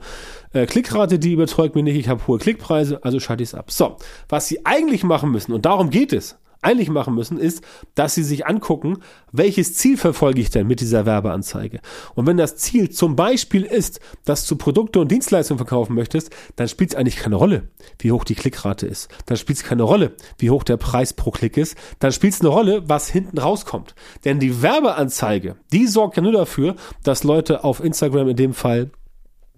äh, 0.52 0.66
Klickrate, 0.66 1.18
die 1.18 1.32
überzeugt 1.32 1.74
mich 1.74 1.84
nicht, 1.84 1.96
ich 1.96 2.08
habe 2.08 2.26
hohe 2.26 2.38
Klickpreise, 2.38 3.04
also 3.04 3.20
schalte 3.20 3.42
ich 3.42 3.50
es 3.50 3.54
ab. 3.54 3.70
So, 3.70 3.96
was 4.28 4.48
sie 4.48 4.64
eigentlich 4.64 5.04
machen 5.04 5.30
müssen, 5.30 5.52
und 5.52 5.66
darum 5.66 5.90
geht 5.90 6.12
es, 6.12 6.38
eigentlich 6.62 6.90
machen 6.90 7.14
müssen, 7.14 7.38
ist, 7.38 7.62
dass 7.94 8.14
sie 8.14 8.22
sich 8.22 8.46
angucken, 8.46 8.98
welches 9.32 9.74
Ziel 9.74 9.96
verfolge 9.96 10.40
ich 10.40 10.50
denn 10.50 10.66
mit 10.66 10.80
dieser 10.80 11.06
Werbeanzeige. 11.06 11.80
Und 12.14 12.26
wenn 12.26 12.36
das 12.36 12.56
Ziel 12.56 12.90
zum 12.90 13.16
Beispiel 13.16 13.62
ist, 13.62 14.00
dass 14.24 14.46
du 14.46 14.56
Produkte 14.56 15.00
und 15.00 15.10
Dienstleistungen 15.10 15.58
verkaufen 15.58 15.94
möchtest, 15.94 16.30
dann 16.56 16.68
spielt 16.68 16.90
es 16.90 16.96
eigentlich 16.96 17.16
keine 17.16 17.36
Rolle, 17.36 17.68
wie 17.98 18.12
hoch 18.12 18.24
die 18.24 18.34
Klickrate 18.34 18.86
ist. 18.86 19.08
Dann 19.26 19.36
spielt 19.36 19.58
es 19.58 19.64
keine 19.64 19.84
Rolle, 19.84 20.14
wie 20.38 20.50
hoch 20.50 20.64
der 20.64 20.76
Preis 20.76 21.12
pro 21.14 21.30
Klick 21.30 21.56
ist. 21.56 21.76
Dann 21.98 22.12
spielt 22.12 22.34
es 22.34 22.40
eine 22.40 22.50
Rolle, 22.50 22.88
was 22.88 23.08
hinten 23.08 23.38
rauskommt. 23.38 23.94
Denn 24.24 24.38
die 24.38 24.62
Werbeanzeige, 24.62 25.56
die 25.72 25.86
sorgt 25.86 26.16
ja 26.16 26.22
nur 26.22 26.32
dafür, 26.32 26.76
dass 27.02 27.24
Leute 27.24 27.64
auf 27.64 27.82
Instagram 27.82 28.28
in 28.28 28.36
dem 28.36 28.54
Fall 28.54 28.90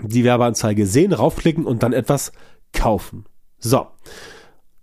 die 0.01 0.25
Werbeanzeige 0.25 0.87
sehen, 0.87 1.13
raufklicken 1.13 1.65
und 1.65 1.83
dann 1.83 1.93
etwas 1.93 2.33
kaufen. 2.73 3.27
So. 3.59 3.87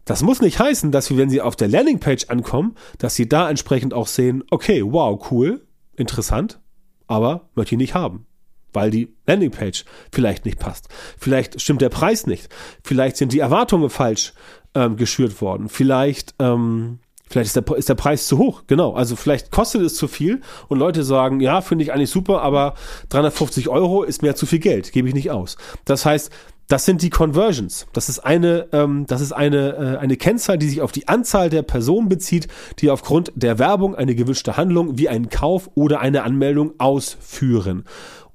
Das 0.09 0.23
muss 0.23 0.41
nicht 0.41 0.59
heißen, 0.59 0.91
dass 0.91 1.11
wir, 1.11 1.17
wenn 1.17 1.29
sie 1.29 1.39
auf 1.39 1.55
der 1.55 1.67
Landingpage 1.67 2.29
ankommen, 2.29 2.73
dass 2.97 3.13
sie 3.13 3.29
da 3.29 3.47
entsprechend 3.47 3.93
auch 3.93 4.07
sehen, 4.07 4.43
okay, 4.49 4.81
wow, 4.83 5.23
cool, 5.29 5.61
interessant, 5.95 6.59
aber 7.05 7.51
möchte 7.53 7.75
ich 7.75 7.79
nicht 7.79 7.93
haben. 7.93 8.25
Weil 8.73 8.89
die 8.89 9.13
Landingpage 9.27 9.85
vielleicht 10.11 10.45
nicht 10.45 10.57
passt. 10.57 10.87
Vielleicht 11.19 11.61
stimmt 11.61 11.81
der 11.81 11.89
Preis 11.89 12.25
nicht. 12.25 12.49
Vielleicht 12.83 13.17
sind 13.17 13.33
die 13.33 13.37
Erwartungen 13.37 13.91
falsch 13.91 14.33
ähm, 14.73 14.95
geschürt 14.97 15.43
worden. 15.43 15.69
Vielleicht, 15.69 16.33
ähm, 16.39 16.97
Vielleicht 17.29 17.55
ist 17.55 17.67
der, 17.67 17.77
ist 17.77 17.89
der 17.89 17.93
Preis 17.93 18.25
zu 18.25 18.39
hoch, 18.39 18.63
genau. 18.65 18.93
Also 18.95 19.15
vielleicht 19.15 19.51
kostet 19.51 19.83
es 19.83 19.93
zu 19.93 20.07
viel 20.07 20.41
und 20.67 20.79
Leute 20.79 21.03
sagen, 21.03 21.39
ja, 21.39 21.61
finde 21.61 21.83
ich 21.83 21.93
eigentlich 21.93 22.09
super, 22.09 22.41
aber 22.41 22.73
350 23.09 23.69
Euro 23.69 24.01
ist 24.01 24.23
mir 24.23 24.33
zu 24.33 24.47
viel 24.47 24.57
Geld, 24.57 24.91
gebe 24.91 25.07
ich 25.07 25.13
nicht 25.13 25.29
aus. 25.29 25.55
Das 25.85 26.07
heißt, 26.07 26.31
das 26.69 26.85
sind 26.85 27.01
die 27.01 27.09
Conversions. 27.09 27.87
Das 27.93 28.07
ist 28.09 28.19
eine, 28.19 28.67
ähm, 28.71 29.05
das 29.07 29.21
ist 29.21 29.33
eine, 29.33 29.75
äh, 29.75 29.97
eine 29.97 30.15
Kennzahl, 30.15 30.57
die 30.57 30.69
sich 30.69 30.81
auf 30.81 30.91
die 30.91 31.07
Anzahl 31.07 31.49
der 31.49 31.63
Personen 31.63 32.09
bezieht, 32.09 32.47
die 32.79 32.91
aufgrund 32.91 33.33
der 33.35 33.59
Werbung 33.59 33.95
eine 33.95 34.15
gewünschte 34.15 34.55
Handlung 34.55 34.97
wie 34.97 35.09
einen 35.09 35.29
Kauf 35.29 35.71
oder 35.73 35.99
eine 35.99 36.23
Anmeldung 36.23 36.73
ausführen. 36.77 37.85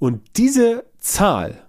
Und 0.01 0.21
diese 0.37 0.85
Zahl 0.99 1.64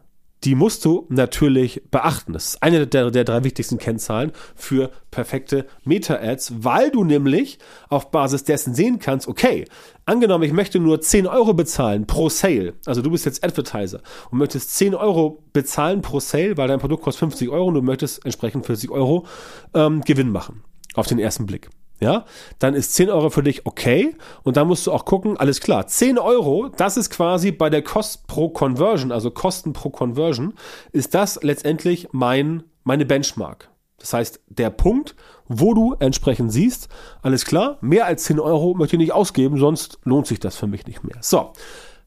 die 0.45 0.55
musst 0.55 0.85
du 0.85 1.07
natürlich 1.09 1.81
beachten. 1.89 2.33
Das 2.33 2.49
ist 2.49 2.63
eine 2.63 2.85
der, 2.85 3.09
der 3.09 3.23
drei 3.23 3.43
wichtigsten 3.43 3.79
Kennzahlen 3.79 4.31
für 4.55 4.91
perfekte 5.09 5.65
Meta-Ads, 5.83 6.63
weil 6.63 6.91
du 6.91 7.03
nämlich 7.03 7.57
auf 7.89 8.11
Basis 8.11 8.43
dessen 8.43 8.75
sehen 8.75 8.99
kannst, 8.99 9.27
okay, 9.27 9.65
angenommen, 10.05 10.43
ich 10.43 10.53
möchte 10.53 10.79
nur 10.79 11.01
10 11.01 11.25
Euro 11.25 11.53
bezahlen 11.53 12.05
pro 12.05 12.29
Sale, 12.29 12.73
also 12.85 13.01
du 13.01 13.09
bist 13.09 13.25
jetzt 13.25 13.43
Advertiser 13.43 14.01
und 14.29 14.37
möchtest 14.37 14.75
10 14.77 14.93
Euro 14.93 15.43
bezahlen 15.51 16.01
pro 16.01 16.19
Sale, 16.19 16.57
weil 16.57 16.67
dein 16.67 16.79
Produkt 16.79 17.03
kostet 17.03 17.19
50 17.19 17.49
Euro 17.49 17.67
und 17.67 17.73
du 17.73 17.81
möchtest 17.81 18.23
entsprechend 18.23 18.65
40 18.65 18.91
Euro 18.91 19.25
ähm, 19.73 20.01
Gewinn 20.01 20.29
machen, 20.29 20.63
auf 20.93 21.07
den 21.07 21.17
ersten 21.17 21.47
Blick 21.47 21.69
ja, 21.99 22.25
dann 22.59 22.73
ist 22.73 22.93
10 22.93 23.09
Euro 23.09 23.29
für 23.29 23.43
dich 23.43 23.65
okay. 23.65 24.15
Und 24.43 24.57
dann 24.57 24.67
musst 24.67 24.85
du 24.87 24.91
auch 24.91 25.05
gucken, 25.05 25.37
alles 25.37 25.61
klar, 25.61 25.87
10 25.87 26.17
Euro, 26.17 26.69
das 26.69 26.97
ist 26.97 27.09
quasi 27.09 27.51
bei 27.51 27.69
der 27.69 27.81
Kost 27.81 28.27
pro 28.27 28.49
Conversion, 28.49 29.11
also 29.11 29.31
Kosten 29.31 29.73
pro 29.73 29.89
Conversion, 29.89 30.53
ist 30.91 31.13
das 31.13 31.41
letztendlich 31.41 32.09
mein, 32.11 32.63
meine 32.83 33.05
Benchmark. 33.05 33.69
Das 33.97 34.13
heißt, 34.13 34.41
der 34.49 34.69
Punkt, 34.69 35.15
wo 35.47 35.73
du 35.73 35.95
entsprechend 35.99 36.51
siehst, 36.51 36.89
alles 37.21 37.45
klar, 37.45 37.77
mehr 37.81 38.05
als 38.05 38.25
10 38.25 38.39
Euro 38.39 38.73
möchte 38.73 38.97
ich 38.97 38.99
nicht 38.99 39.13
ausgeben, 39.13 39.57
sonst 39.57 39.99
lohnt 40.03 40.27
sich 40.27 40.39
das 40.39 40.57
für 40.57 40.67
mich 40.67 40.85
nicht 40.85 41.03
mehr. 41.03 41.17
So, 41.21 41.53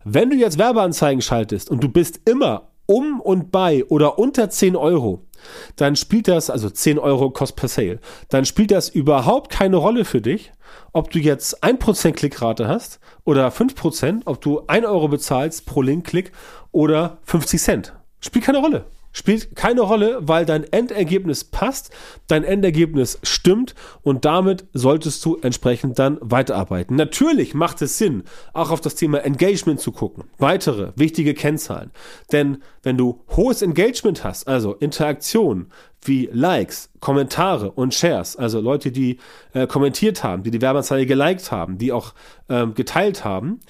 wenn 0.04 0.30
du 0.30 0.36
jetzt 0.36 0.58
Werbeanzeigen 0.58 1.22
schaltest 1.22 1.70
und 1.70 1.82
du 1.82 1.88
bist 1.88 2.20
immer 2.24 2.68
um 2.86 3.20
und 3.20 3.50
bei 3.50 3.84
oder 3.86 4.18
unter 4.18 4.48
10 4.48 4.76
Euro, 4.76 5.26
dann 5.76 5.96
spielt 5.96 6.28
das, 6.28 6.50
also 6.50 6.70
10 6.70 6.98
Euro 6.98 7.30
Cost 7.30 7.56
per 7.56 7.68
Sale, 7.68 8.00
dann 8.28 8.44
spielt 8.44 8.70
das 8.70 8.88
überhaupt 8.88 9.50
keine 9.50 9.76
Rolle 9.76 10.04
für 10.04 10.20
dich, 10.20 10.52
ob 10.92 11.10
du 11.10 11.18
jetzt 11.18 11.62
1% 11.62 12.12
Klickrate 12.12 12.68
hast 12.68 13.00
oder 13.24 13.48
5%, 13.48 14.22
ob 14.24 14.40
du 14.40 14.62
1 14.66 14.86
Euro 14.86 15.08
bezahlst 15.08 15.66
pro 15.66 15.82
Link-Klick 15.82 16.32
oder 16.72 17.18
50 17.24 17.60
Cent. 17.60 17.94
Spielt 18.20 18.44
keine 18.44 18.58
Rolle. 18.58 18.84
Spielt 19.12 19.56
keine 19.56 19.80
Rolle, 19.80 20.18
weil 20.20 20.44
dein 20.44 20.64
Endergebnis 20.64 21.44
passt, 21.44 21.90
dein 22.26 22.44
Endergebnis 22.44 23.18
stimmt 23.22 23.74
und 24.02 24.24
damit 24.24 24.66
solltest 24.72 25.24
du 25.24 25.36
entsprechend 25.36 25.98
dann 25.98 26.18
weiterarbeiten. 26.20 26.96
Natürlich 26.96 27.54
macht 27.54 27.82
es 27.82 27.98
Sinn, 27.98 28.24
auch 28.52 28.70
auf 28.70 28.80
das 28.80 28.94
Thema 28.94 29.24
Engagement 29.24 29.80
zu 29.80 29.92
gucken. 29.92 30.24
Weitere 30.38 30.92
wichtige 30.96 31.34
Kennzahlen. 31.34 31.90
Denn 32.32 32.58
wenn 32.82 32.96
du 32.96 33.24
hohes 33.36 33.62
Engagement 33.62 34.24
hast, 34.24 34.46
also 34.46 34.74
Interaktion 34.74 35.68
wie 36.02 36.28
Likes, 36.32 36.90
Kommentare 37.00 37.72
und 37.72 37.94
Shares, 37.94 38.36
also 38.36 38.60
Leute, 38.60 38.92
die 38.92 39.18
äh, 39.52 39.66
kommentiert 39.66 40.22
haben, 40.22 40.42
die 40.42 40.50
die 40.50 40.60
Werbeanzeige 40.60 41.06
geliked 41.06 41.50
haben, 41.50 41.78
die 41.78 41.92
auch 41.92 42.14
ähm, 42.48 42.74
geteilt 42.74 43.24
haben, 43.24 43.60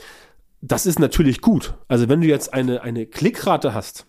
das 0.60 0.86
ist 0.86 0.98
natürlich 0.98 1.40
gut. 1.40 1.74
Also 1.86 2.08
wenn 2.08 2.20
du 2.20 2.26
jetzt 2.26 2.52
eine, 2.52 2.82
eine 2.82 3.06
Klickrate 3.06 3.74
hast, 3.74 4.06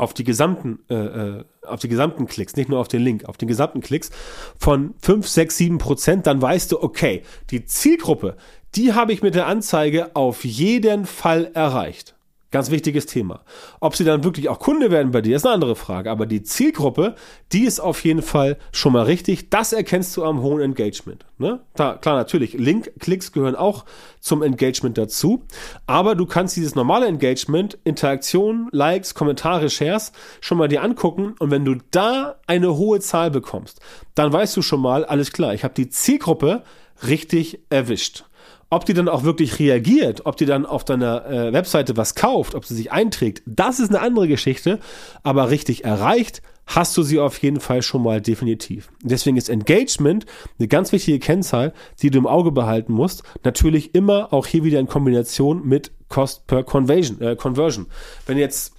auf 0.00 0.14
die 0.14 0.24
gesamten, 0.24 0.80
äh, 0.88 0.94
äh, 0.94 1.44
auf 1.66 1.80
die 1.80 1.88
gesamten 1.88 2.26
Klicks, 2.26 2.56
nicht 2.56 2.68
nur 2.68 2.78
auf 2.78 2.88
den 2.88 3.02
Link, 3.02 3.26
auf 3.26 3.36
den 3.36 3.48
gesamten 3.48 3.80
Klicks 3.80 4.10
von 4.58 4.94
5, 5.02 5.28
6, 5.28 5.56
7 5.56 5.78
Prozent, 5.78 6.26
dann 6.26 6.40
weißt 6.40 6.72
du, 6.72 6.82
okay, 6.82 7.22
die 7.50 7.64
Zielgruppe, 7.64 8.36
die 8.74 8.92
habe 8.94 9.12
ich 9.12 9.22
mit 9.22 9.34
der 9.34 9.46
Anzeige 9.46 10.14
auf 10.14 10.44
jeden 10.44 11.06
Fall 11.06 11.50
erreicht. 11.54 12.14
Ganz 12.52 12.72
wichtiges 12.72 13.06
Thema. 13.06 13.44
Ob 13.78 13.94
sie 13.94 14.02
dann 14.02 14.24
wirklich 14.24 14.48
auch 14.48 14.58
Kunde 14.58 14.90
werden 14.90 15.12
bei 15.12 15.20
dir, 15.20 15.36
ist 15.36 15.46
eine 15.46 15.54
andere 15.54 15.76
Frage. 15.76 16.10
Aber 16.10 16.26
die 16.26 16.42
Zielgruppe, 16.42 17.14
die 17.52 17.64
ist 17.64 17.78
auf 17.78 18.04
jeden 18.04 18.22
Fall 18.22 18.58
schon 18.72 18.92
mal 18.92 19.04
richtig. 19.04 19.50
Das 19.50 19.72
erkennst 19.72 20.16
du 20.16 20.24
am 20.24 20.42
hohen 20.42 20.60
Engagement. 20.60 21.24
Ne? 21.38 21.60
Da, 21.76 21.94
klar, 21.94 22.16
natürlich, 22.16 22.54
Link-Klicks 22.54 23.30
gehören 23.30 23.54
auch 23.54 23.84
zum 24.18 24.42
Engagement 24.42 24.98
dazu. 24.98 25.44
Aber 25.86 26.16
du 26.16 26.26
kannst 26.26 26.56
dieses 26.56 26.74
normale 26.74 27.06
Engagement, 27.06 27.78
Interaktion, 27.84 28.68
Likes, 28.72 29.14
Kommentare, 29.14 29.70
Shares 29.70 30.10
schon 30.40 30.58
mal 30.58 30.66
dir 30.66 30.82
angucken. 30.82 31.36
Und 31.38 31.52
wenn 31.52 31.64
du 31.64 31.76
da 31.92 32.40
eine 32.48 32.76
hohe 32.76 32.98
Zahl 32.98 33.30
bekommst, 33.30 33.80
dann 34.16 34.32
weißt 34.32 34.56
du 34.56 34.62
schon 34.62 34.80
mal, 34.80 35.04
alles 35.04 35.30
klar, 35.30 35.54
ich 35.54 35.62
habe 35.62 35.74
die 35.74 35.88
Zielgruppe 35.88 36.64
richtig 37.06 37.60
erwischt. 37.70 38.24
Ob 38.70 38.84
die 38.84 38.94
dann 38.94 39.08
auch 39.08 39.24
wirklich 39.24 39.58
reagiert, 39.58 40.26
ob 40.26 40.36
die 40.36 40.46
dann 40.46 40.64
auf 40.64 40.84
deiner 40.84 41.26
äh, 41.26 41.52
Webseite 41.52 41.96
was 41.96 42.14
kauft, 42.14 42.54
ob 42.54 42.64
sie 42.64 42.76
sich 42.76 42.92
einträgt, 42.92 43.42
das 43.44 43.80
ist 43.80 43.90
eine 43.90 44.00
andere 44.00 44.28
Geschichte. 44.28 44.78
Aber 45.24 45.50
richtig 45.50 45.84
erreicht 45.84 46.40
hast 46.66 46.96
du 46.96 47.02
sie 47.02 47.18
auf 47.18 47.36
jeden 47.38 47.58
Fall 47.58 47.82
schon 47.82 48.02
mal 48.02 48.20
definitiv. 48.20 48.90
Deswegen 49.02 49.36
ist 49.36 49.48
Engagement 49.48 50.24
eine 50.58 50.68
ganz 50.68 50.92
wichtige 50.92 51.18
Kennzahl, 51.18 51.72
die 52.00 52.10
du 52.10 52.18
im 52.18 52.28
Auge 52.28 52.52
behalten 52.52 52.92
musst. 52.92 53.24
Natürlich 53.42 53.94
immer 53.94 54.32
auch 54.32 54.46
hier 54.46 54.62
wieder 54.62 54.78
in 54.78 54.86
Kombination 54.86 55.66
mit 55.66 55.90
Cost 56.08 56.46
per 56.46 56.62
Conversion. 56.62 57.20
Äh, 57.20 57.34
Conversion. 57.34 57.86
Wenn 58.26 58.38
jetzt 58.38 58.74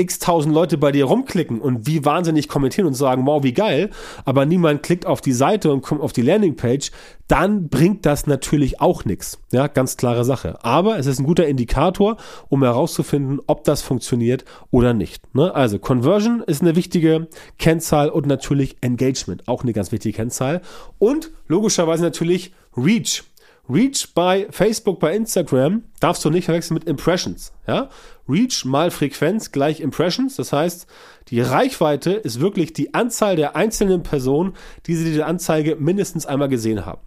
x 0.00 0.18
tausend 0.18 0.54
Leute 0.54 0.78
bei 0.78 0.90
dir 0.90 1.04
rumklicken 1.04 1.60
und 1.60 1.86
wie 1.86 2.04
wahnsinnig 2.04 2.48
kommentieren 2.48 2.86
und 2.86 2.94
sagen, 2.94 3.26
wow, 3.26 3.42
wie 3.42 3.52
geil, 3.52 3.90
aber 4.24 4.46
niemand 4.46 4.82
klickt 4.82 5.06
auf 5.06 5.20
die 5.20 5.32
Seite 5.32 5.70
und 5.72 5.82
kommt 5.82 6.00
auf 6.00 6.12
die 6.12 6.22
Landingpage, 6.22 6.90
dann 7.28 7.68
bringt 7.68 8.06
das 8.06 8.26
natürlich 8.26 8.80
auch 8.80 9.04
nichts. 9.04 9.38
Ja, 9.52 9.68
ganz 9.68 9.96
klare 9.96 10.24
Sache. 10.24 10.58
Aber 10.64 10.98
es 10.98 11.06
ist 11.06 11.20
ein 11.20 11.26
guter 11.26 11.46
Indikator, 11.46 12.16
um 12.48 12.64
herauszufinden, 12.64 13.40
ob 13.46 13.62
das 13.62 13.82
funktioniert 13.82 14.44
oder 14.72 14.94
nicht. 14.94 15.32
Ne? 15.34 15.54
Also 15.54 15.78
Conversion 15.78 16.42
ist 16.44 16.62
eine 16.62 16.74
wichtige 16.74 17.28
Kennzahl 17.58 18.08
und 18.08 18.26
natürlich 18.26 18.78
Engagement, 18.80 19.46
auch 19.46 19.62
eine 19.62 19.72
ganz 19.72 19.92
wichtige 19.92 20.16
Kennzahl. 20.16 20.60
Und 20.98 21.30
logischerweise 21.46 22.02
natürlich 22.02 22.52
Reach. 22.76 23.24
Reach 23.68 24.08
bei 24.14 24.48
Facebook, 24.50 24.98
bei 24.98 25.14
Instagram 25.14 25.84
darfst 26.00 26.24
du 26.24 26.30
nicht 26.30 26.46
verwechseln 26.46 26.74
mit 26.74 26.84
Impressions. 26.84 27.52
Ja? 27.66 27.88
Reach 28.28 28.64
mal 28.64 28.90
Frequenz 28.90 29.52
gleich 29.52 29.80
Impressions. 29.80 30.36
Das 30.36 30.52
heißt, 30.52 30.86
die 31.28 31.40
Reichweite 31.40 32.12
ist 32.12 32.40
wirklich 32.40 32.72
die 32.72 32.94
Anzahl 32.94 33.36
der 33.36 33.56
einzelnen 33.56 34.02
Personen, 34.02 34.54
die 34.86 34.94
sie 34.96 35.04
diese 35.04 35.26
Anzeige 35.26 35.76
mindestens 35.76 36.26
einmal 36.26 36.48
gesehen 36.48 36.84
haben. 36.84 37.02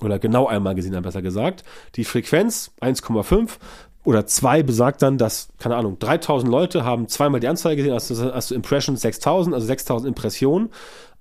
Oder 0.00 0.18
genau 0.18 0.46
einmal 0.48 0.74
gesehen 0.74 0.96
haben, 0.96 1.04
besser 1.04 1.22
gesagt. 1.22 1.62
Die 1.94 2.04
Frequenz 2.04 2.72
1,5 2.80 3.58
oder 4.04 4.26
2 4.26 4.64
besagt 4.64 5.02
dann, 5.02 5.16
dass, 5.16 5.50
keine 5.58 5.76
Ahnung, 5.76 5.98
3000 5.98 6.50
Leute 6.50 6.84
haben 6.84 7.06
zweimal 7.06 7.38
die 7.38 7.46
Anzeige 7.46 7.76
gesehen, 7.76 7.92
also, 7.92 8.32
also 8.32 8.54
Impressions 8.54 9.00
6000, 9.00 9.54
also 9.54 9.66
6000 9.66 10.08
Impressionen 10.08 10.70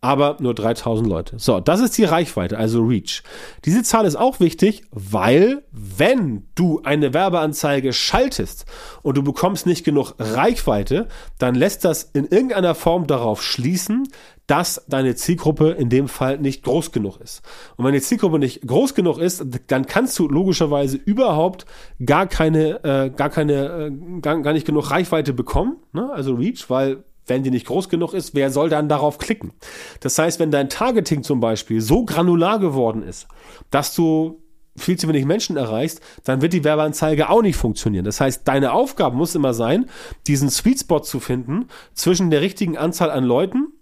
aber 0.01 0.37
nur 0.39 0.55
3000 0.55 1.07
Leute. 1.07 1.37
So, 1.37 1.59
das 1.59 1.79
ist 1.79 1.95
die 1.97 2.03
Reichweite, 2.03 2.57
also 2.57 2.83
Reach. 2.83 3.21
Diese 3.65 3.83
Zahl 3.83 4.05
ist 4.05 4.15
auch 4.15 4.39
wichtig, 4.39 4.81
weil 4.89 5.63
wenn 5.71 6.47
du 6.55 6.81
eine 6.83 7.13
Werbeanzeige 7.13 7.93
schaltest 7.93 8.65
und 9.03 9.15
du 9.15 9.23
bekommst 9.23 9.67
nicht 9.67 9.83
genug 9.83 10.15
Reichweite, 10.17 11.07
dann 11.37 11.53
lässt 11.53 11.85
das 11.85 12.03
in 12.03 12.25
irgendeiner 12.25 12.73
Form 12.73 13.05
darauf 13.05 13.43
schließen, 13.43 14.07
dass 14.47 14.83
deine 14.89 15.15
Zielgruppe 15.15 15.69
in 15.69 15.89
dem 15.89 16.07
Fall 16.07 16.39
nicht 16.39 16.63
groß 16.63 16.91
genug 16.91 17.21
ist. 17.21 17.41
Und 17.77 17.85
wenn 17.85 17.93
die 17.93 18.01
Zielgruppe 18.01 18.39
nicht 18.39 18.67
groß 18.67 18.95
genug 18.95 19.19
ist, 19.19 19.45
dann 19.67 19.85
kannst 19.85 20.17
du 20.17 20.27
logischerweise 20.27 20.97
überhaupt 20.97 21.67
gar 22.03 22.25
keine, 22.25 22.83
äh, 22.83 23.11
gar 23.11 23.29
keine, 23.29 23.53
äh, 23.53 24.19
gar, 24.19 24.41
gar 24.41 24.53
nicht 24.53 24.65
genug 24.65 24.89
Reichweite 24.89 25.31
bekommen, 25.31 25.77
ne? 25.93 26.11
also 26.11 26.33
Reach, 26.33 26.69
weil 26.69 27.03
wenn 27.27 27.43
die 27.43 27.51
nicht 27.51 27.67
groß 27.67 27.89
genug 27.89 28.13
ist, 28.13 28.35
wer 28.35 28.51
soll 28.51 28.69
dann 28.69 28.89
darauf 28.89 29.17
klicken? 29.17 29.51
Das 29.99 30.17
heißt, 30.17 30.39
wenn 30.39 30.51
dein 30.51 30.69
Targeting 30.69 31.23
zum 31.23 31.39
Beispiel 31.39 31.81
so 31.81 32.05
granular 32.05 32.59
geworden 32.59 33.03
ist, 33.03 33.27
dass 33.69 33.95
du 33.95 34.41
viel 34.77 34.97
zu 34.97 35.07
wenig 35.07 35.25
Menschen 35.25 35.57
erreichst, 35.57 36.01
dann 36.23 36.41
wird 36.41 36.53
die 36.53 36.63
Werbeanzeige 36.63 37.29
auch 37.29 37.41
nicht 37.41 37.57
funktionieren. 37.57 38.05
Das 38.05 38.21
heißt, 38.21 38.47
deine 38.47 38.71
Aufgabe 38.71 39.15
muss 39.15 39.35
immer 39.35 39.53
sein, 39.53 39.89
diesen 40.27 40.49
Sweet 40.49 40.79
Spot 40.79 40.99
zu 41.01 41.19
finden 41.19 41.67
zwischen 41.93 42.31
der 42.31 42.41
richtigen 42.41 42.77
Anzahl 42.77 43.11
an 43.11 43.23
Leuten, 43.23 43.73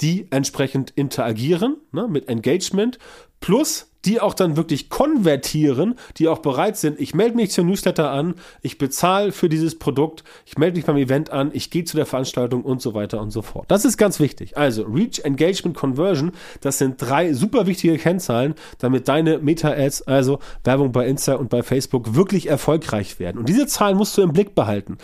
die 0.00 0.26
entsprechend 0.30 0.90
interagieren 0.90 1.76
ne, 1.92 2.08
mit 2.08 2.28
Engagement, 2.28 2.98
plus 3.40 3.87
die 4.04 4.20
auch 4.20 4.34
dann 4.34 4.56
wirklich 4.56 4.90
konvertieren, 4.90 5.96
die 6.16 6.28
auch 6.28 6.38
bereit 6.38 6.76
sind, 6.76 7.00
ich 7.00 7.14
melde 7.14 7.36
mich 7.36 7.50
zum 7.50 7.66
Newsletter 7.66 8.10
an, 8.10 8.34
ich 8.62 8.78
bezahle 8.78 9.32
für 9.32 9.48
dieses 9.48 9.78
Produkt, 9.78 10.24
ich 10.46 10.56
melde 10.56 10.76
mich 10.76 10.86
beim 10.86 10.96
Event 10.96 11.30
an, 11.30 11.50
ich 11.52 11.70
gehe 11.70 11.84
zu 11.84 11.96
der 11.96 12.06
Veranstaltung 12.06 12.62
und 12.62 12.80
so 12.80 12.94
weiter 12.94 13.20
und 13.20 13.30
so 13.30 13.42
fort. 13.42 13.66
Das 13.68 13.84
ist 13.84 13.96
ganz 13.96 14.20
wichtig. 14.20 14.56
Also 14.56 14.84
Reach, 14.84 15.20
Engagement, 15.24 15.76
Conversion, 15.76 16.32
das 16.60 16.78
sind 16.78 16.96
drei 16.98 17.32
super 17.32 17.66
wichtige 17.66 17.98
Kennzahlen, 17.98 18.54
damit 18.78 19.08
deine 19.08 19.38
Meta-Ads, 19.38 20.02
also 20.02 20.38
Werbung 20.64 20.92
bei 20.92 21.06
Insta 21.06 21.34
und 21.34 21.50
bei 21.50 21.62
Facebook, 21.62 22.14
wirklich 22.14 22.48
erfolgreich 22.48 23.18
werden. 23.18 23.38
Und 23.38 23.48
diese 23.48 23.66
Zahlen 23.66 23.96
musst 23.96 24.16
du 24.16 24.22
im 24.22 24.32
Blick 24.32 24.54
behalten. 24.54 24.98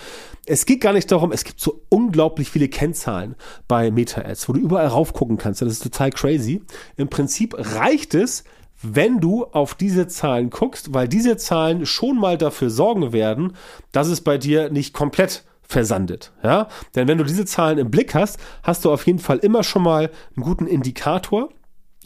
Es 0.46 0.66
geht 0.66 0.80
gar 0.80 0.92
nicht 0.92 1.10
darum, 1.10 1.32
es 1.32 1.44
gibt 1.44 1.58
so 1.58 1.82
unglaublich 1.88 2.50
viele 2.50 2.68
Kennzahlen 2.68 3.34
bei 3.66 3.90
Meta-Ads, 3.90 4.48
wo 4.48 4.52
du 4.52 4.60
überall 4.60 4.86
raufgucken 4.86 5.36
kannst. 5.36 5.62
Das 5.62 5.72
ist 5.72 5.82
total 5.82 6.10
crazy. 6.10 6.62
Im 6.96 7.08
Prinzip 7.08 7.54
reicht 7.58 8.14
es, 8.14 8.44
wenn 8.84 9.20
du 9.20 9.44
auf 9.44 9.74
diese 9.74 10.06
Zahlen 10.06 10.50
guckst, 10.50 10.92
weil 10.92 11.08
diese 11.08 11.36
Zahlen 11.36 11.86
schon 11.86 12.18
mal 12.18 12.36
dafür 12.36 12.70
sorgen 12.70 13.12
werden, 13.12 13.54
dass 13.92 14.08
es 14.08 14.20
bei 14.20 14.38
dir 14.38 14.70
nicht 14.70 14.92
komplett 14.92 15.44
versandet. 15.62 16.32
Ja? 16.42 16.68
Denn 16.94 17.08
wenn 17.08 17.18
du 17.18 17.24
diese 17.24 17.46
Zahlen 17.46 17.78
im 17.78 17.90
Blick 17.90 18.14
hast, 18.14 18.38
hast 18.62 18.84
du 18.84 18.92
auf 18.92 19.06
jeden 19.06 19.18
Fall 19.18 19.38
immer 19.38 19.62
schon 19.62 19.82
mal 19.82 20.10
einen 20.36 20.44
guten 20.44 20.66
Indikator, 20.66 21.48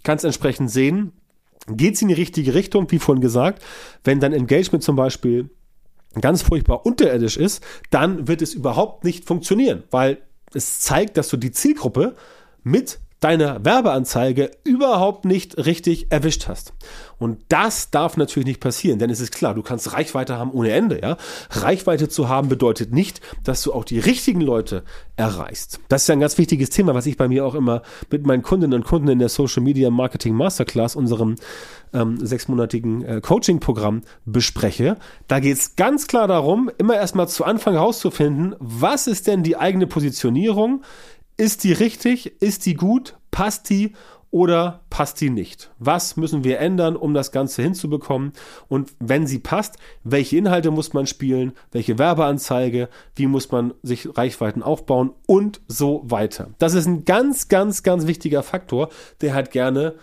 kannst 0.05 0.25
entsprechend 0.25 0.71
sehen, 0.71 1.13
geht 1.67 1.95
es 1.95 2.03
in 2.03 2.09
die 2.09 2.15
richtige 2.15 2.55
Richtung, 2.55 2.91
wie 2.91 2.99
vorhin 2.99 3.21
gesagt. 3.21 3.63
Wenn 4.05 4.21
dein 4.21 4.33
Engagement 4.33 4.83
zum 4.83 4.97
Beispiel 4.97 5.51
ganz 6.21 6.43
furchtbar 6.43 6.87
unterirdisch 6.87 7.37
ist, 7.37 7.63
dann 7.91 8.29
wird 8.29 8.41
es 8.41 8.55
überhaupt 8.55 9.05
nicht 9.05 9.27
funktionieren, 9.27 9.83
weil 9.91 10.19
es 10.55 10.81
zeigt, 10.81 11.17
dass 11.17 11.29
du 11.29 11.37
die 11.37 11.51
Zielgruppe 11.51 12.17
mit 12.63 13.01
deine 13.21 13.65
Werbeanzeige 13.65 14.51
überhaupt 14.65 15.25
nicht 15.25 15.57
richtig 15.67 16.11
erwischt 16.11 16.47
hast. 16.47 16.73
Und 17.19 17.41
das 17.49 17.91
darf 17.91 18.17
natürlich 18.17 18.47
nicht 18.47 18.61
passieren, 18.61 19.01
denn 19.01 19.11
es 19.11 19.21
ist 19.21 19.33
klar, 19.33 19.55
du 19.55 19.63
kannst 19.63 19.93
Reichweite 19.93 20.39
haben 20.39 20.53
ohne 20.53 20.71
Ende, 20.71 21.01
ja. 21.03 21.17
Reichweite 21.51 22.09
zu 22.09 22.29
haben 22.29 22.49
bedeutet 22.49 22.93
nicht, 22.93 23.21
dass 23.43 23.63
du 23.63 23.73
auch 23.73 23.85
die 23.85 23.99
richtigen 23.99 24.41
Leute 24.41 24.85
erreichst. 25.17 25.81
Das 25.89 26.03
ist 26.03 26.09
ja 26.09 26.13
ein 26.13 26.21
ganz 26.21 26.39
wichtiges 26.39 26.71
Thema, 26.71 26.95
was 26.95 27.07
ich 27.07 27.17
bei 27.17 27.27
mir 27.27 27.45
auch 27.45 27.57
immer 27.57 27.83
mit 28.11 28.25
meinen 28.25 28.43
Kundinnen 28.43 28.75
und 28.75 28.87
Kunden 28.87 29.09
in 29.09 29.19
der 29.19 29.29
Social 29.29 29.63
Media 29.65 29.91
Marketing 29.91 30.35
Masterclass, 30.35 30.95
unserem 30.95 31.35
ähm, 31.93 32.25
sechsmonatigen 32.25 33.05
äh, 33.05 33.21
Coaching-Programm 33.21 34.03
bespreche. 34.25 34.97
Da 35.27 35.41
geht 35.41 35.57
es 35.57 35.75
ganz 35.75 36.07
klar 36.07 36.29
darum, 36.29 36.71
immer 36.79 36.95
erstmal 36.95 37.29
zu 37.29 37.45
Anfang 37.45 37.75
herauszufinden, 37.75 38.55
was 38.61 39.09
ist 39.09 39.27
denn 39.27 39.43
die 39.43 39.57
eigene 39.57 39.89
Positionierung? 39.89 40.83
Ist 41.41 41.63
die 41.63 41.73
richtig? 41.73 42.43
Ist 42.43 42.67
die 42.67 42.75
gut? 42.75 43.17
Passt 43.31 43.71
die? 43.71 43.93
Oder 44.31 44.81
passt 44.91 45.21
die 45.21 45.31
nicht? 45.31 45.71
Was 45.79 46.17
müssen 46.17 46.43
wir 46.43 46.59
ändern, 46.59 46.97
um 46.97 47.15
das 47.15 47.31
Ganze 47.31 47.63
hinzubekommen? 47.63 48.33
Und 48.67 48.93
wenn 48.99 49.29
sie 49.29 49.39
passt, 49.39 49.77
welche 50.03 50.37
Inhalte 50.37 50.73
muss 50.73 50.93
man 50.95 51.07
spielen? 51.07 51.53
Welche 51.71 51.97
Werbeanzeige? 51.97 52.89
Wie 53.15 53.29
muss 53.29 53.53
man 53.53 53.73
sich 53.85 54.19
Reichweiten 54.19 54.65
aufbauen? 54.65 55.13
Und 55.27 55.61
so 55.69 56.03
weiter. 56.05 56.51
Das 56.59 56.75
ist 56.75 56.87
ein 56.87 57.05
ganz, 57.05 57.47
ganz, 57.47 57.85
ganz 57.85 58.09
wichtiger 58.09 58.43
Faktor, 58.43 58.89
der 59.21 59.33
halt 59.33 59.53
gerne 59.53 59.95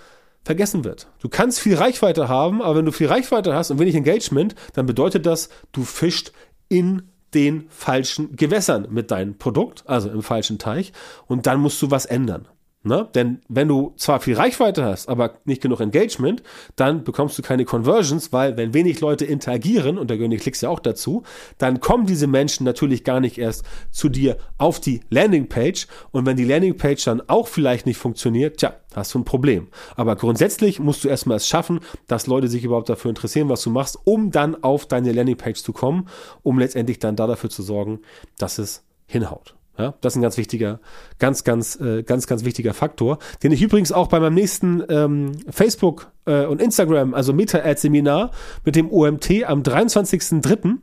vergessen 0.45 0.85
wird. 0.85 1.07
Du 1.19 1.27
kannst 1.27 1.59
viel 1.59 1.75
Reichweite 1.75 2.29
haben, 2.29 2.61
aber 2.61 2.77
wenn 2.77 2.85
du 2.85 2.93
viel 2.93 3.07
Reichweite 3.07 3.53
hast 3.53 3.71
und 3.71 3.79
wenig 3.79 3.95
Engagement, 3.95 4.55
dann 4.73 4.85
bedeutet 4.85 5.25
das, 5.25 5.49
du 5.73 5.83
fischst 5.83 6.31
in 6.69 7.03
den 7.33 7.67
falschen 7.69 8.35
Gewässern 8.35 8.87
mit 8.89 9.11
deinem 9.11 9.37
Produkt, 9.37 9.83
also 9.87 10.09
im 10.09 10.23
falschen 10.23 10.57
Teich, 10.57 10.93
und 11.27 11.47
dann 11.47 11.59
musst 11.59 11.81
du 11.81 11.91
was 11.91 12.05
ändern. 12.05 12.47
Ne? 12.85 13.09
Denn 13.15 13.39
wenn 13.49 13.67
du 13.67 13.93
zwar 13.97 14.19
viel 14.19 14.35
Reichweite 14.35 14.85
hast, 14.85 15.09
aber 15.09 15.39
nicht 15.43 15.59
genug 15.59 15.79
Engagement, 15.79 16.43
dann 16.75 17.03
bekommst 17.03 17.35
du 17.35 17.41
keine 17.41 17.65
Conversions, 17.65 18.31
weil 18.31 18.57
wenn 18.57 18.75
wenig 18.75 19.01
Leute 19.01 19.25
interagieren, 19.25 19.97
und 19.97 20.11
da 20.11 20.15
gehören 20.15 20.29
die 20.29 20.37
Klicks 20.37 20.61
ja 20.61 20.69
auch 20.69 20.79
dazu, 20.79 21.23
dann 21.57 21.79
kommen 21.79 22.05
diese 22.05 22.27
Menschen 22.27 22.63
natürlich 22.63 23.03
gar 23.03 23.19
nicht 23.19 23.39
erst 23.39 23.65
zu 23.89 24.07
dir 24.07 24.37
auf 24.59 24.79
die 24.79 24.99
Landingpage. 25.09 25.87
Und 26.11 26.27
wenn 26.27 26.37
die 26.37 26.45
Landingpage 26.45 27.03
dann 27.05 27.23
auch 27.27 27.47
vielleicht 27.47 27.87
nicht 27.87 27.97
funktioniert, 27.97 28.57
tja, 28.57 28.75
hast 28.93 29.15
du 29.15 29.19
ein 29.19 29.25
Problem. 29.25 29.67
Aber 29.95 30.15
grundsätzlich 30.15 30.79
musst 30.79 31.03
du 31.03 31.07
erstmal 31.07 31.37
es 31.37 31.47
schaffen, 31.47 31.79
dass 32.05 32.27
Leute 32.27 32.47
sich 32.47 32.63
überhaupt 32.63 32.89
dafür 32.89 33.09
interessieren, 33.09 33.49
was 33.49 33.63
du 33.63 33.71
machst, 33.71 33.97
um 34.03 34.29
dann 34.29 34.63
auf 34.63 34.85
deine 34.85 35.11
Landingpage 35.11 35.63
zu 35.63 35.73
kommen, 35.73 36.07
um 36.43 36.59
letztendlich 36.59 36.99
dann 36.99 37.15
da 37.15 37.25
dafür 37.25 37.49
zu 37.49 37.63
sorgen, 37.63 38.01
dass 38.37 38.59
es 38.59 38.83
hinhaut. 39.07 39.55
Ja, 39.77 39.93
das 39.99 40.13
ist 40.13 40.17
ein 40.17 40.21
ganz 40.21 40.37
wichtiger, 40.37 40.79
ganz, 41.19 41.43
ganz, 41.43 41.79
äh, 41.81 42.03
ganz, 42.03 42.27
ganz 42.27 42.45
wichtiger 42.45 42.73
Faktor, 42.73 43.19
den 43.43 43.51
ich 43.51 43.61
übrigens 43.61 43.91
auch 43.91 44.07
bei 44.07 44.19
meinem 44.19 44.35
nächsten 44.35 44.83
ähm, 44.87 45.33
Facebook 45.49 46.11
äh, 46.25 46.45
und 46.45 46.61
Instagram, 46.61 47.13
also 47.13 47.33
Meta-Ad-Seminar 47.33 48.31
mit 48.63 48.75
dem 48.75 48.89
OMT 48.89 49.43
am 49.45 49.63
23.03., 49.63 50.77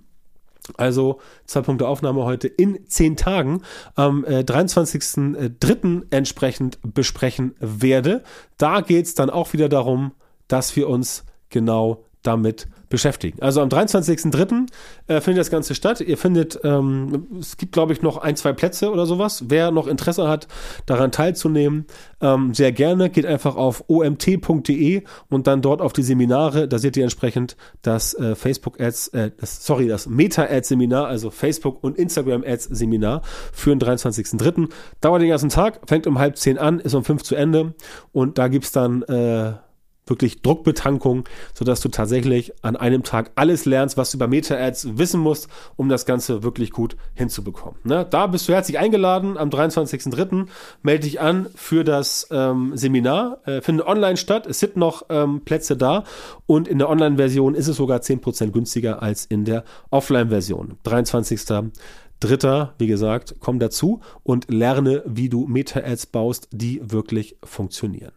also 0.77 1.21
Zeitpunkt 1.47 1.81
der 1.81 1.89
Aufnahme 1.89 2.25
heute 2.25 2.47
in 2.49 2.87
zehn 2.87 3.17
Tagen 3.17 3.63
am 3.95 4.25
äh, 4.25 4.41
23.03. 4.41 6.03
entsprechend 6.11 6.79
besprechen 6.83 7.55
werde. 7.59 8.23
Da 8.59 8.81
geht 8.81 9.07
es 9.07 9.15
dann 9.15 9.31
auch 9.31 9.55
wieder 9.55 9.69
darum, 9.69 10.13
dass 10.47 10.77
wir 10.77 10.89
uns 10.89 11.25
genau 11.49 12.05
damit 12.23 12.69
beschäftigen. 12.89 13.41
Also 13.41 13.61
am 13.61 13.69
23.03. 13.69 14.67
Äh, 15.09 15.21
findet 15.21 15.41
das 15.41 15.51
Ganze 15.51 15.75
statt. 15.75 16.01
Ihr 16.01 16.19
findet, 16.19 16.61
ähm, 16.63 17.27
es 17.41 17.57
gibt 17.57 17.73
glaube 17.73 17.93
ich 17.93 18.03
noch 18.03 18.19
ein, 18.19 18.37
zwei 18.37 18.53
Plätze 18.53 18.91
oder 18.91 19.07
sowas. 19.07 19.45
Wer 19.49 19.71
noch 19.71 19.87
Interesse 19.87 20.29
hat, 20.29 20.47
daran 20.87 21.11
teilzunehmen, 21.11 21.87
ähm, 22.21 22.55
sehr 22.55 22.71
gerne. 22.71 23.11
Geht 23.11 23.27
einfach 23.27 23.57
auf 23.57 23.85
omt.de 23.89 25.03
und 25.31 25.47
dann 25.47 25.63
dort 25.63 25.81
auf 25.81 25.93
die 25.93 26.03
Seminare. 26.03 26.69
Da 26.69 26.79
seht 26.79 26.97
ihr 26.97 27.03
entsprechend 27.03 27.57
das 27.81 28.15
äh, 28.15 28.35
Facebook 28.35 28.81
Ads, 28.81 29.09
äh, 29.09 29.31
das, 29.37 29.65
sorry, 29.65 29.89
das 29.89 30.07
Meta 30.07 30.45
Ads 30.45 30.69
Seminar, 30.69 31.07
also 31.07 31.31
Facebook 31.31 31.83
und 31.83 31.97
Instagram 31.97 32.45
Ads 32.47 32.65
Seminar 32.65 33.23
für 33.53 33.75
den 33.75 33.81
23.03. 33.81 34.69
Dauert 35.01 35.23
den 35.23 35.29
ganzen 35.29 35.49
Tag, 35.49 35.81
fängt 35.87 36.07
um 36.07 36.19
halb 36.19 36.37
zehn 36.37 36.59
an, 36.59 36.79
ist 36.79 36.95
um 36.95 37.05
fünf 37.05 37.23
zu 37.23 37.35
Ende 37.35 37.75
und 38.13 38.39
da 38.39 38.49
gibt's 38.49 38.71
dann 38.71 39.03
äh, 39.03 39.55
wirklich 40.07 40.43
Druckbetankung, 40.43 41.25
sodass 41.55 41.81
du 41.81 41.89
tatsächlich 41.89 42.53
an 42.63 42.77
einem 42.77 43.03
Tag 43.03 43.31
alles 43.37 43.65
lernst, 43.65 43.97
was 43.97 44.11
du 44.11 44.19
über 44.19 44.27
Meta-Ads 44.27 44.99
wissen 44.99 45.21
musst, 45.21 45.49
um 45.77 45.89
das 45.89 46.07
Ganze 46.07 46.43
wirklich 46.43 46.73
gut 46.73 46.97
hinzubekommen. 47.15 47.79
Ne? 47.85 48.07
Da 48.09 48.27
bist 48.27 48.49
du 48.49 48.53
herzlich 48.53 48.79
eingeladen. 48.79 49.39
Am 49.39 49.51
23.03. 49.51 50.47
melde 50.83 51.05
dich 51.05 51.21
an 51.21 51.47
für 51.55 51.85
das 51.85 52.27
ähm, 52.31 52.73
Seminar. 52.77 53.39
Äh, 53.45 53.61
findet 53.61 53.87
online 53.87 54.17
statt. 54.17 54.47
Es 54.47 54.59
sind 54.59 54.77
noch 54.77 55.07
ähm, 55.09 55.43
Plätze 55.45 55.77
da 55.77 56.05
und 56.47 56.69
in 56.69 56.79
der 56.79 56.91
Online-Version 56.91 57.55
ist 57.55 57.69
es 57.69 57.77
sogar 57.77 58.01
10% 58.01 58.51
günstiger 58.51 59.03
als 59.03 59.25
in 59.25 59.45
der 59.45 59.65
Offline-Version. 59.91 60.79
23. 60.83 61.71
Dritter, 62.21 62.75
wie 62.79 62.87
gesagt, 62.87 63.35
komm 63.41 63.59
dazu 63.59 64.01
und 64.23 64.49
lerne, 64.49 65.03
wie 65.07 65.29
du 65.29 65.47
Meta-Ads 65.47 66.07
baust, 66.07 66.49
die 66.53 66.81
wirklich 66.85 67.37
funktionieren. 67.43 68.13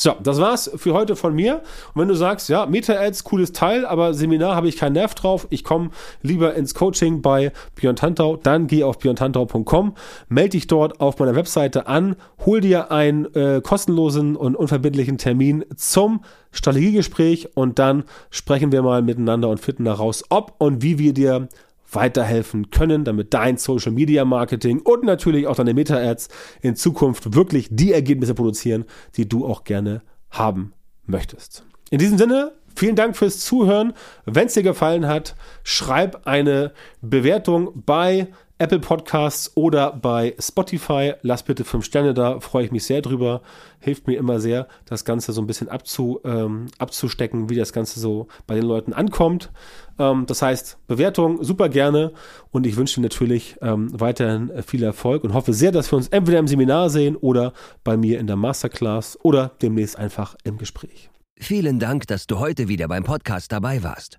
So, 0.00 0.14
das 0.22 0.38
war's 0.38 0.70
für 0.76 0.94
heute 0.94 1.16
von 1.16 1.34
mir. 1.34 1.56
Und 1.92 2.02
wenn 2.02 2.06
du 2.06 2.14
sagst, 2.14 2.48
ja, 2.48 2.66
Meta-Ads, 2.66 3.24
cooles 3.24 3.50
Teil, 3.50 3.84
aber 3.84 4.14
Seminar 4.14 4.54
habe 4.54 4.68
ich 4.68 4.76
keinen 4.76 4.92
Nerv 4.92 5.16
drauf, 5.16 5.48
ich 5.50 5.64
komme 5.64 5.90
lieber 6.22 6.54
ins 6.54 6.74
Coaching 6.74 7.20
bei 7.20 7.50
Björn 7.74 7.96
Tantau, 7.96 8.36
dann 8.36 8.68
geh 8.68 8.84
auf 8.84 9.00
björntantau.com, 9.00 9.96
melde 10.28 10.50
dich 10.50 10.68
dort 10.68 11.00
auf 11.00 11.18
meiner 11.18 11.34
Webseite 11.34 11.88
an, 11.88 12.14
hol 12.46 12.60
dir 12.60 12.92
einen 12.92 13.24
äh, 13.34 13.60
kostenlosen 13.60 14.36
und 14.36 14.54
unverbindlichen 14.54 15.18
Termin 15.18 15.64
zum 15.74 16.20
Strategiegespräch 16.52 17.56
und 17.56 17.80
dann 17.80 18.04
sprechen 18.30 18.70
wir 18.70 18.82
mal 18.82 19.02
miteinander 19.02 19.48
und 19.48 19.58
finden 19.58 19.84
daraus, 19.84 20.22
ob 20.28 20.54
und 20.58 20.80
wie 20.80 21.00
wir 21.00 21.12
dir 21.12 21.48
weiterhelfen 21.90 22.70
können, 22.70 23.04
damit 23.04 23.34
dein 23.34 23.56
Social 23.56 23.92
Media 23.92 24.24
Marketing 24.24 24.80
und 24.80 25.04
natürlich 25.04 25.46
auch 25.46 25.56
deine 25.56 25.74
Meta 25.74 25.96
Ads 25.96 26.28
in 26.60 26.76
Zukunft 26.76 27.34
wirklich 27.34 27.68
die 27.70 27.92
Ergebnisse 27.92 28.34
produzieren, 28.34 28.84
die 29.16 29.28
du 29.28 29.46
auch 29.46 29.64
gerne 29.64 30.02
haben 30.30 30.72
möchtest. 31.06 31.64
In 31.90 31.98
diesem 31.98 32.18
Sinne, 32.18 32.52
vielen 32.76 32.96
Dank 32.96 33.16
fürs 33.16 33.40
Zuhören. 33.40 33.94
Wenn 34.26 34.46
es 34.46 34.54
dir 34.54 34.62
gefallen 34.62 35.06
hat, 35.06 35.34
schreib 35.62 36.26
eine 36.26 36.72
Bewertung 37.00 37.82
bei 37.86 38.28
Apple 38.58 38.80
Podcasts 38.80 39.52
oder 39.56 39.92
bei 39.92 40.34
Spotify. 40.38 41.14
Lass 41.22 41.44
bitte 41.44 41.64
fünf 41.64 41.84
Sterne 41.84 42.12
da, 42.12 42.40
freue 42.40 42.64
ich 42.64 42.72
mich 42.72 42.84
sehr 42.84 43.02
drüber. 43.02 43.42
Hilft 43.78 44.06
mir 44.06 44.18
immer 44.18 44.40
sehr, 44.40 44.66
das 44.84 45.04
Ganze 45.04 45.32
so 45.32 45.40
ein 45.40 45.46
bisschen 45.46 45.68
abzu, 45.68 46.20
ähm, 46.24 46.66
abzustecken, 46.78 47.48
wie 47.50 47.54
das 47.54 47.72
Ganze 47.72 48.00
so 48.00 48.26
bei 48.46 48.56
den 48.56 48.64
Leuten 48.64 48.92
ankommt. 48.92 49.50
Ähm, 49.98 50.26
das 50.26 50.42
heißt, 50.42 50.78
Bewertung 50.88 51.42
super 51.44 51.68
gerne 51.68 52.12
und 52.50 52.66
ich 52.66 52.76
wünsche 52.76 52.96
dir 52.96 53.02
natürlich 53.02 53.56
ähm, 53.62 53.88
weiterhin 53.92 54.50
viel 54.66 54.82
Erfolg 54.82 55.22
und 55.24 55.34
hoffe 55.34 55.52
sehr, 55.52 55.72
dass 55.72 55.92
wir 55.92 55.96
uns 55.96 56.08
entweder 56.08 56.38
im 56.38 56.48
Seminar 56.48 56.90
sehen 56.90 57.16
oder 57.16 57.52
bei 57.84 57.96
mir 57.96 58.18
in 58.18 58.26
der 58.26 58.36
Masterclass 58.36 59.18
oder 59.22 59.52
demnächst 59.62 59.96
einfach 59.96 60.36
im 60.44 60.58
Gespräch. 60.58 61.10
Vielen 61.40 61.78
Dank, 61.78 62.08
dass 62.08 62.26
du 62.26 62.40
heute 62.40 62.66
wieder 62.66 62.88
beim 62.88 63.04
Podcast 63.04 63.52
dabei 63.52 63.84
warst. 63.84 64.18